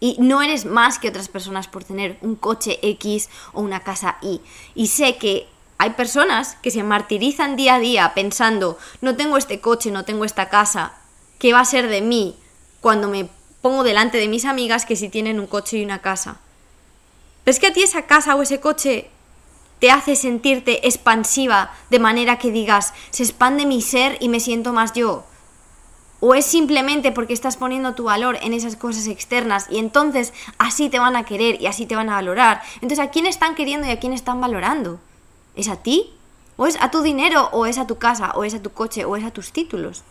y 0.00 0.16
no 0.18 0.42
eres 0.42 0.64
más 0.64 0.98
que 0.98 1.08
otras 1.08 1.28
personas 1.28 1.68
por 1.68 1.84
tener 1.84 2.18
un 2.22 2.34
coche 2.34 2.78
X 2.82 3.28
o 3.52 3.60
una 3.60 3.80
casa 3.80 4.16
Y. 4.22 4.40
Y 4.74 4.88
sé 4.88 5.18
que 5.18 5.46
hay 5.78 5.90
personas 5.90 6.56
que 6.62 6.70
se 6.70 6.82
martirizan 6.82 7.56
día 7.56 7.76
a 7.76 7.78
día 7.78 8.12
pensando, 8.14 8.78
no 9.00 9.16
tengo 9.16 9.36
este 9.36 9.60
coche, 9.60 9.90
no 9.90 10.04
tengo 10.04 10.24
esta 10.24 10.48
casa, 10.48 10.94
¿qué 11.38 11.52
va 11.52 11.60
a 11.60 11.64
ser 11.64 11.88
de 11.88 12.00
mí 12.00 12.36
cuando 12.80 13.08
me 13.08 13.28
pongo 13.62 13.84
delante 13.84 14.18
de 14.18 14.28
mis 14.28 14.44
amigas 14.44 14.86
que 14.86 14.96
sí 14.96 15.08
tienen 15.08 15.38
un 15.38 15.46
coche 15.46 15.78
y 15.78 15.84
una 15.84 16.00
casa? 16.00 16.40
¿Ves 17.46 17.58
que 17.58 17.68
a 17.68 17.72
ti 17.72 17.82
esa 17.82 18.02
casa 18.02 18.34
o 18.34 18.42
ese 18.42 18.60
coche 18.60 19.10
te 19.80 19.90
hace 19.90 20.14
sentirte 20.14 20.86
expansiva 20.86 21.72
de 21.88 21.98
manera 21.98 22.38
que 22.38 22.52
digas, 22.52 22.92
se 23.10 23.24
expande 23.24 23.66
mi 23.66 23.82
ser 23.82 24.18
y 24.20 24.28
me 24.28 24.38
siento 24.38 24.72
más 24.72 24.92
yo. 24.92 25.24
O 26.20 26.34
es 26.34 26.44
simplemente 26.44 27.12
porque 27.12 27.32
estás 27.32 27.56
poniendo 27.56 27.94
tu 27.94 28.04
valor 28.04 28.38
en 28.42 28.52
esas 28.52 28.76
cosas 28.76 29.06
externas 29.06 29.66
y 29.70 29.78
entonces 29.78 30.34
así 30.58 30.90
te 30.90 30.98
van 30.98 31.16
a 31.16 31.24
querer 31.24 31.60
y 31.60 31.66
así 31.66 31.86
te 31.86 31.96
van 31.96 32.10
a 32.10 32.14
valorar. 32.14 32.60
Entonces, 32.76 32.98
¿a 32.98 33.10
quién 33.10 33.26
están 33.26 33.54
queriendo 33.54 33.86
y 33.86 33.90
a 33.90 33.98
quién 33.98 34.12
están 34.12 34.40
valorando? 34.40 35.00
¿Es 35.56 35.68
a 35.68 35.76
ti? 35.76 36.12
¿O 36.56 36.66
es 36.66 36.76
a 36.80 36.90
tu 36.90 37.00
dinero? 37.00 37.48
¿O 37.52 37.64
es 37.64 37.78
a 37.78 37.86
tu 37.86 37.96
casa? 37.96 38.32
¿O 38.34 38.44
es 38.44 38.54
a 38.54 38.62
tu 38.62 38.70
coche? 38.70 39.06
¿O 39.06 39.16
es 39.16 39.24
a 39.24 39.30
tus 39.30 39.50
títulos? 39.52 40.02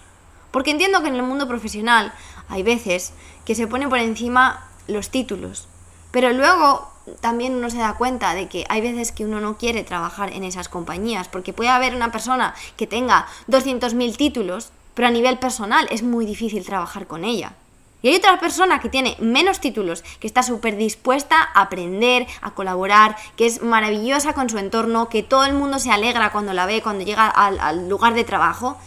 Porque 0.51 0.71
entiendo 0.71 1.01
que 1.01 1.09
en 1.09 1.15
el 1.15 1.23
mundo 1.23 1.47
profesional 1.47 2.11
hay 2.49 2.63
veces 2.63 3.13
que 3.45 3.53
se 3.53 3.67
ponen 3.67 3.89
por 3.89 3.99
encima 3.99 4.67
los 4.87 5.11
títulos. 5.11 5.67
Pero 6.11 6.33
luego 6.33 6.91
también 7.21 7.55
uno 7.55 7.69
se 7.69 7.77
da 7.77 7.93
cuenta 7.93 8.33
de 8.33 8.47
que 8.47 8.65
hay 8.69 8.81
veces 8.81 9.11
que 9.11 9.25
uno 9.25 9.39
no 9.41 9.57
quiere 9.57 9.83
trabajar 9.83 10.33
en 10.33 10.43
esas 10.43 10.69
compañías, 10.69 11.27
porque 11.27 11.53
puede 11.53 11.69
haber 11.69 11.95
una 11.95 12.11
persona 12.11 12.55
que 12.77 12.87
tenga 12.87 13.27
200.000 13.47 14.17
títulos, 14.17 14.71
pero 14.99 15.07
a 15.07 15.11
nivel 15.11 15.39
personal 15.39 15.87
es 15.91 16.03
muy 16.03 16.25
difícil 16.25 16.65
trabajar 16.65 17.07
con 17.07 17.23
ella. 17.23 17.53
Y 18.01 18.09
hay 18.09 18.17
otra 18.17 18.37
persona 18.37 18.81
que 18.81 18.89
tiene 18.89 19.15
menos 19.21 19.61
títulos, 19.61 20.03
que 20.19 20.27
está 20.27 20.43
súper 20.43 20.75
dispuesta 20.75 21.37
a 21.53 21.61
aprender, 21.61 22.27
a 22.41 22.51
colaborar, 22.53 23.15
que 23.37 23.45
es 23.45 23.61
maravillosa 23.61 24.33
con 24.33 24.49
su 24.49 24.57
entorno, 24.57 25.07
que 25.07 25.23
todo 25.23 25.45
el 25.45 25.53
mundo 25.53 25.79
se 25.79 25.89
alegra 25.89 26.33
cuando 26.33 26.51
la 26.51 26.65
ve, 26.65 26.81
cuando 26.81 27.05
llega 27.05 27.29
al, 27.29 27.87
lugar 27.87 28.13
de 28.13 28.25
trabajo. 28.25 28.77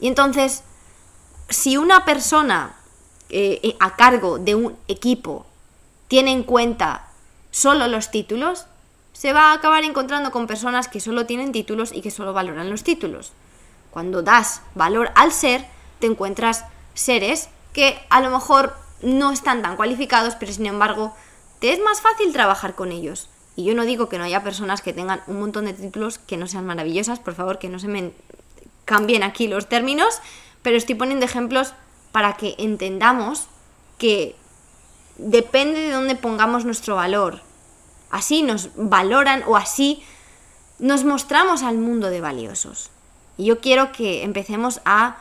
Y 0.00 0.06
entonces, 0.08 0.64
si 1.50 1.76
una 1.76 2.06
persona 2.06 2.74
eh, 3.28 3.60
eh, 3.62 3.76
a 3.78 3.94
cargo 3.94 4.38
de 4.38 4.54
un 4.54 4.74
equipo 4.88 5.44
tiene 6.08 6.32
en 6.32 6.44
cuenta 6.44 7.10
solo 7.50 7.88
los 7.88 8.10
títulos, 8.10 8.64
se 9.12 9.34
va 9.34 9.50
a 9.50 9.52
acabar 9.52 9.84
encontrando 9.84 10.30
con 10.30 10.46
personas 10.46 10.88
que 10.88 10.98
solo 10.98 11.26
tienen 11.26 11.52
títulos 11.52 11.92
y 11.92 12.00
que 12.00 12.10
solo 12.10 12.32
valoran 12.32 12.70
los 12.70 12.84
títulos. 12.84 13.34
Cuando 13.92 14.22
das 14.22 14.62
valor 14.74 15.12
al 15.14 15.32
ser, 15.32 15.66
te 16.00 16.06
encuentras 16.06 16.64
seres 16.94 17.48
que 17.72 18.00
a 18.10 18.20
lo 18.20 18.30
mejor 18.30 18.74
no 19.02 19.30
están 19.30 19.62
tan 19.62 19.76
cualificados, 19.76 20.34
pero 20.34 20.52
sin 20.52 20.66
embargo 20.66 21.14
te 21.60 21.72
es 21.72 21.80
más 21.80 22.00
fácil 22.00 22.32
trabajar 22.32 22.74
con 22.74 22.90
ellos. 22.90 23.28
Y 23.54 23.64
yo 23.64 23.74
no 23.74 23.84
digo 23.84 24.08
que 24.08 24.18
no 24.18 24.24
haya 24.24 24.42
personas 24.42 24.80
que 24.80 24.92
tengan 24.92 25.22
un 25.26 25.40
montón 25.40 25.66
de 25.66 25.74
títulos 25.74 26.18
que 26.18 26.36
no 26.36 26.46
sean 26.46 26.66
maravillosas, 26.66 27.20
por 27.20 27.34
favor, 27.34 27.58
que 27.58 27.68
no 27.68 27.78
se 27.78 27.88
me 27.88 28.12
cambien 28.84 29.22
aquí 29.22 29.46
los 29.46 29.68
términos, 29.68 30.20
pero 30.62 30.76
estoy 30.76 30.94
poniendo 30.94 31.26
ejemplos 31.26 31.74
para 32.12 32.36
que 32.36 32.54
entendamos 32.58 33.46
que 33.98 34.36
depende 35.18 35.80
de 35.80 35.90
dónde 35.90 36.14
pongamos 36.14 36.64
nuestro 36.64 36.96
valor. 36.96 37.42
Así 38.10 38.42
nos 38.42 38.70
valoran 38.74 39.44
o 39.46 39.56
así 39.56 40.02
nos 40.78 41.04
mostramos 41.04 41.62
al 41.62 41.78
mundo 41.78 42.08
de 42.08 42.20
valiosos. 42.20 42.90
Y 43.42 43.46
yo 43.46 43.58
quiero 43.58 43.90
que 43.90 44.22
empecemos 44.22 44.80
a 44.84 45.16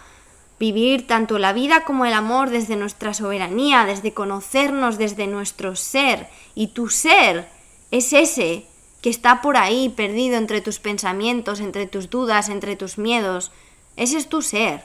vivir 0.60 1.08
tanto 1.08 1.40
la 1.40 1.54
vida 1.54 1.86
como 1.86 2.06
el 2.06 2.14
amor 2.14 2.52
desde 2.52 2.76
nuestra 2.76 3.16
soberanía, 3.16 3.84
desde 3.86 4.14
conocernos, 4.14 5.00
desde 5.00 5.26
nuestro 5.26 5.76
ser. 5.76 6.30
Y 6.54 6.68
tu 6.68 6.88
ser 6.90 7.50
es 7.90 8.14
ese 8.14 8.68
que 9.02 9.10
está 9.10 9.42
por 9.42 9.58
ahí 9.58 9.90
perdido 9.90 10.38
entre 10.38 10.62
tus 10.62 10.78
pensamientos, 10.78 11.62
entre 11.62 11.88
tus 11.88 12.12
dudas, 12.12 12.50
entre 12.50 12.76
tus 12.76 13.00
miedos. 13.00 13.52
Ese 13.96 14.20
es 14.20 14.30
tu 14.30 14.44
ser. 14.44 14.84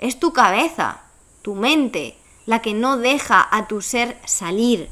Es 0.00 0.18
tu 0.18 0.32
cabeza, 0.32 1.02
tu 1.42 1.54
mente, 1.54 2.16
la 2.44 2.60
que 2.60 2.74
no 2.74 2.98
deja 2.98 3.46
a 3.52 3.68
tu 3.68 3.82
ser 3.82 4.18
salir. 4.24 4.88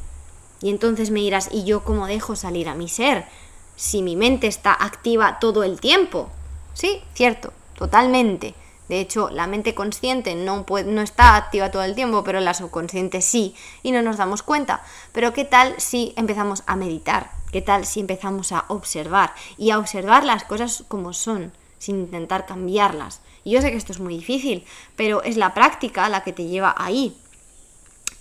Y 0.61 0.71
entonces 0.71 1.11
me 1.11 1.19
dirás, 1.19 1.49
¿y 1.51 1.65
yo 1.65 1.83
cómo 1.83 2.07
dejo 2.07 2.37
salir 2.37 2.69
a 2.69 2.77
mi 2.77 2.89
ser? 2.89 3.27
Si 3.75 4.03
mi 4.03 4.15
mente 4.15 4.47
está 4.47 4.73
activa 4.73 5.41
todo 5.41 5.65
el 5.65 5.81
tiempo. 5.81 6.31
Sí, 6.75 7.03
cierto, 7.15 7.53
totalmente. 7.83 8.55
De 8.89 9.01
hecho, 9.01 9.29
la 9.29 9.49
mente 9.49 9.75
consciente 9.75 10.37
no, 10.37 10.65
no 10.87 11.03
está 11.03 11.35
activa 11.35 11.73
todo 11.73 11.83
el 11.83 11.97
tiempo, 11.97 12.23
pero 12.23 12.39
la 12.39 12.55
subconsciente 12.55 13.21
sí, 13.21 13.57
y 13.83 13.91
no 13.91 14.03
nos 14.03 14.19
damos 14.19 14.45
cuenta. 14.45 14.85
Pero 15.11 15.33
¿qué 15.33 15.45
tal 15.45 15.75
si 15.79 16.13
empezamos 16.17 16.63
a 16.67 16.77
meditar? 16.77 17.33
¿Qué 17.51 17.61
tal 17.61 17.85
si 17.85 17.99
empezamos 17.99 18.53
a 18.53 18.67
observar? 18.69 19.35
Y 19.59 19.73
a 19.73 19.81
observar 19.81 20.23
las 20.23 20.45
cosas 20.45 20.85
como 20.87 21.13
son, 21.13 21.51
sin 21.79 21.99
intentar 21.99 22.47
cambiarlas. 22.47 23.21
Y 23.43 23.51
yo 23.51 23.63
sé 23.63 23.73
que 23.73 23.79
esto 23.79 23.91
es 23.91 23.99
muy 23.99 24.15
difícil, 24.15 24.65
pero 24.95 25.25
es 25.25 25.37
la 25.37 25.55
práctica 25.55 26.09
la 26.09 26.23
que 26.23 26.33
te 26.33 26.47
lleva 26.47 26.73
ahí. 26.79 27.17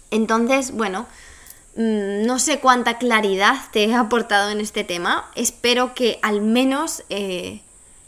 Entonces, 0.09 0.71
bueno, 0.71 1.05
mm, 1.75 2.25
no 2.25 2.39
sé 2.39 2.59
cuánta 2.59 2.97
claridad 2.97 3.57
te 3.71 3.83
he 3.83 3.93
aportado 3.93 4.49
en 4.49 4.59
este 4.59 4.83
tema. 4.83 5.29
Espero 5.35 5.93
que 5.93 6.17
al 6.23 6.41
menos 6.41 7.03
eh, 7.09 7.61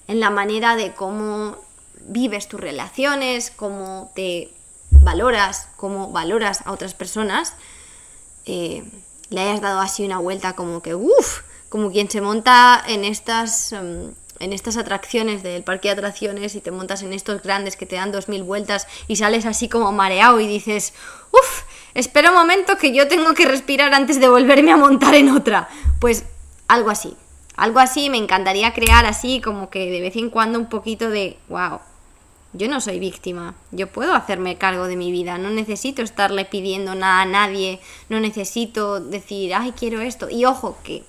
en 0.07 0.19
la 0.19 0.29
manera 0.29 0.75
de 0.75 0.93
cómo 0.93 1.57
vives 2.05 2.47
tus 2.47 2.59
relaciones, 2.59 3.51
cómo 3.51 4.11
te 4.15 4.49
valoras, 4.91 5.69
cómo 5.77 6.11
valoras 6.11 6.61
a 6.65 6.71
otras 6.71 6.93
personas, 6.93 7.53
eh, 8.45 8.83
le 9.29 9.41
hayas 9.41 9.61
dado 9.61 9.79
así 9.79 10.05
una 10.05 10.19
vuelta 10.19 10.53
como 10.53 10.81
que, 10.81 10.95
uff, 10.95 11.41
como 11.69 11.91
quien 11.91 12.09
se 12.09 12.21
monta 12.21 12.83
en 12.87 13.03
estas, 13.03 13.71
em, 13.71 14.11
en 14.39 14.53
estas 14.53 14.77
atracciones 14.77 15.41
del 15.41 15.63
parque 15.63 15.87
de 15.87 15.93
atracciones 15.93 16.55
y 16.55 16.61
te 16.61 16.71
montas 16.71 17.01
en 17.01 17.13
estos 17.13 17.41
grandes 17.41 17.75
que 17.75 17.85
te 17.85 17.95
dan 17.95 18.11
dos 18.11 18.27
mil 18.27 18.43
vueltas 18.43 18.87
y 19.07 19.15
sales 19.15 19.45
así 19.45 19.69
como 19.69 19.91
mareado 19.91 20.39
y 20.39 20.47
dices, 20.47 20.93
uff, 21.31 21.63
espera 21.93 22.29
un 22.29 22.35
momento 22.35 22.77
que 22.77 22.93
yo 22.93 23.07
tengo 23.07 23.33
que 23.33 23.45
respirar 23.47 23.93
antes 23.93 24.19
de 24.19 24.27
volverme 24.27 24.71
a 24.71 24.77
montar 24.77 25.15
en 25.15 25.29
otra. 25.29 25.69
Pues 25.99 26.25
algo 26.67 26.89
así. 26.89 27.15
Algo 27.55 27.79
así 27.79 28.09
me 28.09 28.17
encantaría 28.17 28.73
crear 28.73 29.05
así 29.05 29.39
como 29.41 29.69
que 29.69 29.89
de 29.89 30.01
vez 30.01 30.15
en 30.15 30.29
cuando 30.29 30.59
un 30.59 30.69
poquito 30.69 31.09
de, 31.09 31.37
wow, 31.49 31.79
yo 32.53 32.67
no 32.67 32.81
soy 32.81 32.99
víctima, 32.99 33.55
yo 33.71 33.87
puedo 33.87 34.13
hacerme 34.13 34.57
cargo 34.57 34.85
de 34.85 34.95
mi 34.95 35.11
vida, 35.11 35.37
no 35.37 35.49
necesito 35.49 36.01
estarle 36.01 36.45
pidiendo 36.45 36.93
nada 36.95 37.21
a 37.21 37.25
nadie, 37.25 37.79
no 38.09 38.19
necesito 38.19 38.99
decir, 38.99 39.53
ay, 39.55 39.71
quiero 39.71 40.01
esto. 40.01 40.29
Y 40.29 40.45
ojo, 40.45 40.77
que 40.83 41.03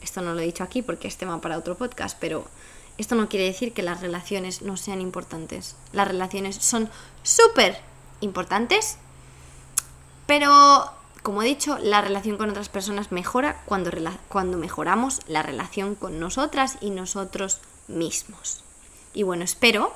esto 0.00 0.22
no 0.22 0.34
lo 0.34 0.40
he 0.40 0.46
dicho 0.46 0.64
aquí 0.64 0.82
porque 0.82 1.08
es 1.08 1.16
tema 1.16 1.40
para 1.40 1.58
otro 1.58 1.76
podcast, 1.76 2.16
pero 2.18 2.46
esto 2.96 3.14
no 3.14 3.28
quiere 3.28 3.44
decir 3.46 3.72
que 3.72 3.82
las 3.82 4.00
relaciones 4.00 4.62
no 4.62 4.76
sean 4.76 5.00
importantes. 5.00 5.76
Las 5.92 6.08
relaciones 6.08 6.56
son 6.56 6.90
súper 7.22 7.78
importantes, 8.20 8.98
pero 10.26 10.90
como 11.28 11.42
he 11.42 11.46
dicho, 11.46 11.76
la 11.82 12.00
relación 12.00 12.38
con 12.38 12.48
otras 12.48 12.70
personas 12.70 13.12
mejora 13.12 13.60
cuando, 13.66 13.90
cuando 14.30 14.56
mejoramos 14.56 15.20
la 15.28 15.42
relación 15.42 15.94
con 15.94 16.18
nosotras 16.18 16.78
y 16.80 16.88
nosotros 16.88 17.60
mismos. 17.86 18.64
Y 19.12 19.24
bueno, 19.24 19.44
espero 19.44 19.92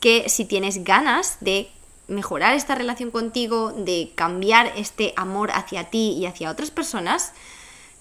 que 0.00 0.30
si 0.30 0.46
tienes 0.46 0.82
ganas 0.82 1.36
de 1.40 1.70
mejorar 2.08 2.54
esta 2.54 2.74
relación 2.74 3.10
contigo, 3.10 3.72
de 3.72 4.12
cambiar 4.14 4.72
este 4.74 5.12
amor 5.16 5.50
hacia 5.50 5.90
ti 5.90 6.12
y 6.12 6.24
hacia 6.24 6.50
otras 6.50 6.70
personas, 6.70 7.32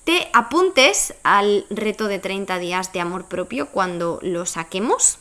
te 0.06 0.30
apuntes 0.32 1.16
al 1.24 1.66
reto 1.70 2.08
de 2.08 2.20
30 2.20 2.60
días 2.60 2.94
de 2.94 3.02
amor 3.02 3.26
propio 3.26 3.72
cuando 3.72 4.20
lo 4.22 4.46
saquemos. 4.46 5.18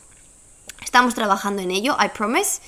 Estamos 0.85 1.17
trabajando 1.17 1.61
en 1.61 1.73
ello, 1.73 1.97
I 1.99 2.11
promise. 2.17 2.61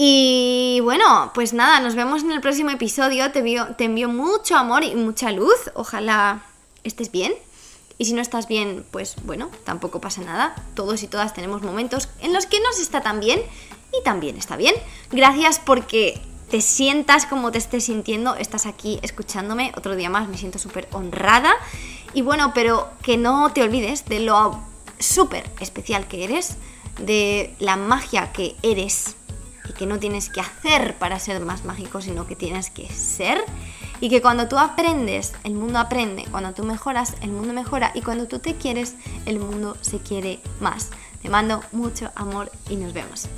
Y 0.00 0.78
bueno, 0.84 1.32
pues 1.34 1.52
nada, 1.52 1.80
nos 1.80 1.96
vemos 1.96 2.22
en 2.22 2.30
el 2.30 2.40
próximo 2.40 2.70
episodio. 2.70 3.32
Te 3.32 3.40
envío, 3.40 3.74
te 3.74 3.82
envío 3.82 4.08
mucho 4.08 4.56
amor 4.56 4.84
y 4.84 4.94
mucha 4.94 5.32
luz. 5.32 5.56
Ojalá 5.74 6.42
estés 6.84 7.10
bien. 7.10 7.32
Y 7.98 8.04
si 8.04 8.12
no 8.12 8.22
estás 8.22 8.46
bien, 8.46 8.86
pues 8.92 9.16
bueno, 9.24 9.50
tampoco 9.64 10.00
pasa 10.00 10.22
nada. 10.22 10.54
Todos 10.74 11.02
y 11.02 11.08
todas 11.08 11.34
tenemos 11.34 11.62
momentos 11.62 12.08
en 12.20 12.32
los 12.32 12.46
que 12.46 12.60
no 12.60 12.72
se 12.72 12.82
está 12.82 13.00
tan 13.00 13.18
bien 13.18 13.42
y 13.92 14.04
también 14.04 14.36
está 14.36 14.56
bien. 14.56 14.76
Gracias 15.10 15.58
porque 15.58 16.20
te 16.48 16.60
sientas 16.60 17.26
como 17.26 17.50
te 17.50 17.58
estés 17.58 17.86
sintiendo, 17.86 18.36
estás 18.36 18.66
aquí 18.66 19.00
escuchándome 19.02 19.72
otro 19.76 19.96
día 19.96 20.10
más, 20.10 20.28
me 20.28 20.38
siento 20.38 20.60
súper 20.60 20.86
honrada. 20.92 21.52
Y 22.14 22.22
bueno, 22.22 22.52
pero 22.54 22.88
que 23.02 23.16
no 23.16 23.50
te 23.52 23.62
olvides 23.62 24.04
de 24.04 24.20
lo 24.20 24.60
súper 25.00 25.50
especial 25.58 26.06
que 26.06 26.22
eres, 26.22 26.56
de 27.00 27.52
la 27.58 27.74
magia 27.74 28.30
que 28.30 28.54
eres 28.62 29.16
y 29.68 29.72
que 29.72 29.86
no 29.86 29.98
tienes 29.98 30.28
que 30.30 30.40
hacer 30.40 30.96
para 30.98 31.18
ser 31.18 31.40
más 31.40 31.64
mágico, 31.64 32.00
sino 32.00 32.26
que 32.26 32.36
tienes 32.36 32.70
que 32.70 32.88
ser 32.88 33.44
y 34.00 34.08
que 34.08 34.22
cuando 34.22 34.48
tú 34.48 34.58
aprendes, 34.58 35.34
el 35.44 35.54
mundo 35.54 35.78
aprende, 35.78 36.26
cuando 36.30 36.52
tú 36.52 36.64
mejoras, 36.64 37.14
el 37.20 37.30
mundo 37.30 37.52
mejora 37.52 37.90
y 37.94 38.02
cuando 38.02 38.26
tú 38.26 38.38
te 38.38 38.56
quieres, 38.56 38.94
el 39.26 39.40
mundo 39.40 39.76
se 39.80 39.98
quiere 39.98 40.40
más. 40.60 40.90
Te 41.22 41.28
mando 41.28 41.62
mucho 41.72 42.10
amor 42.14 42.50
y 42.68 42.76
nos 42.76 42.92
vemos. 42.92 43.28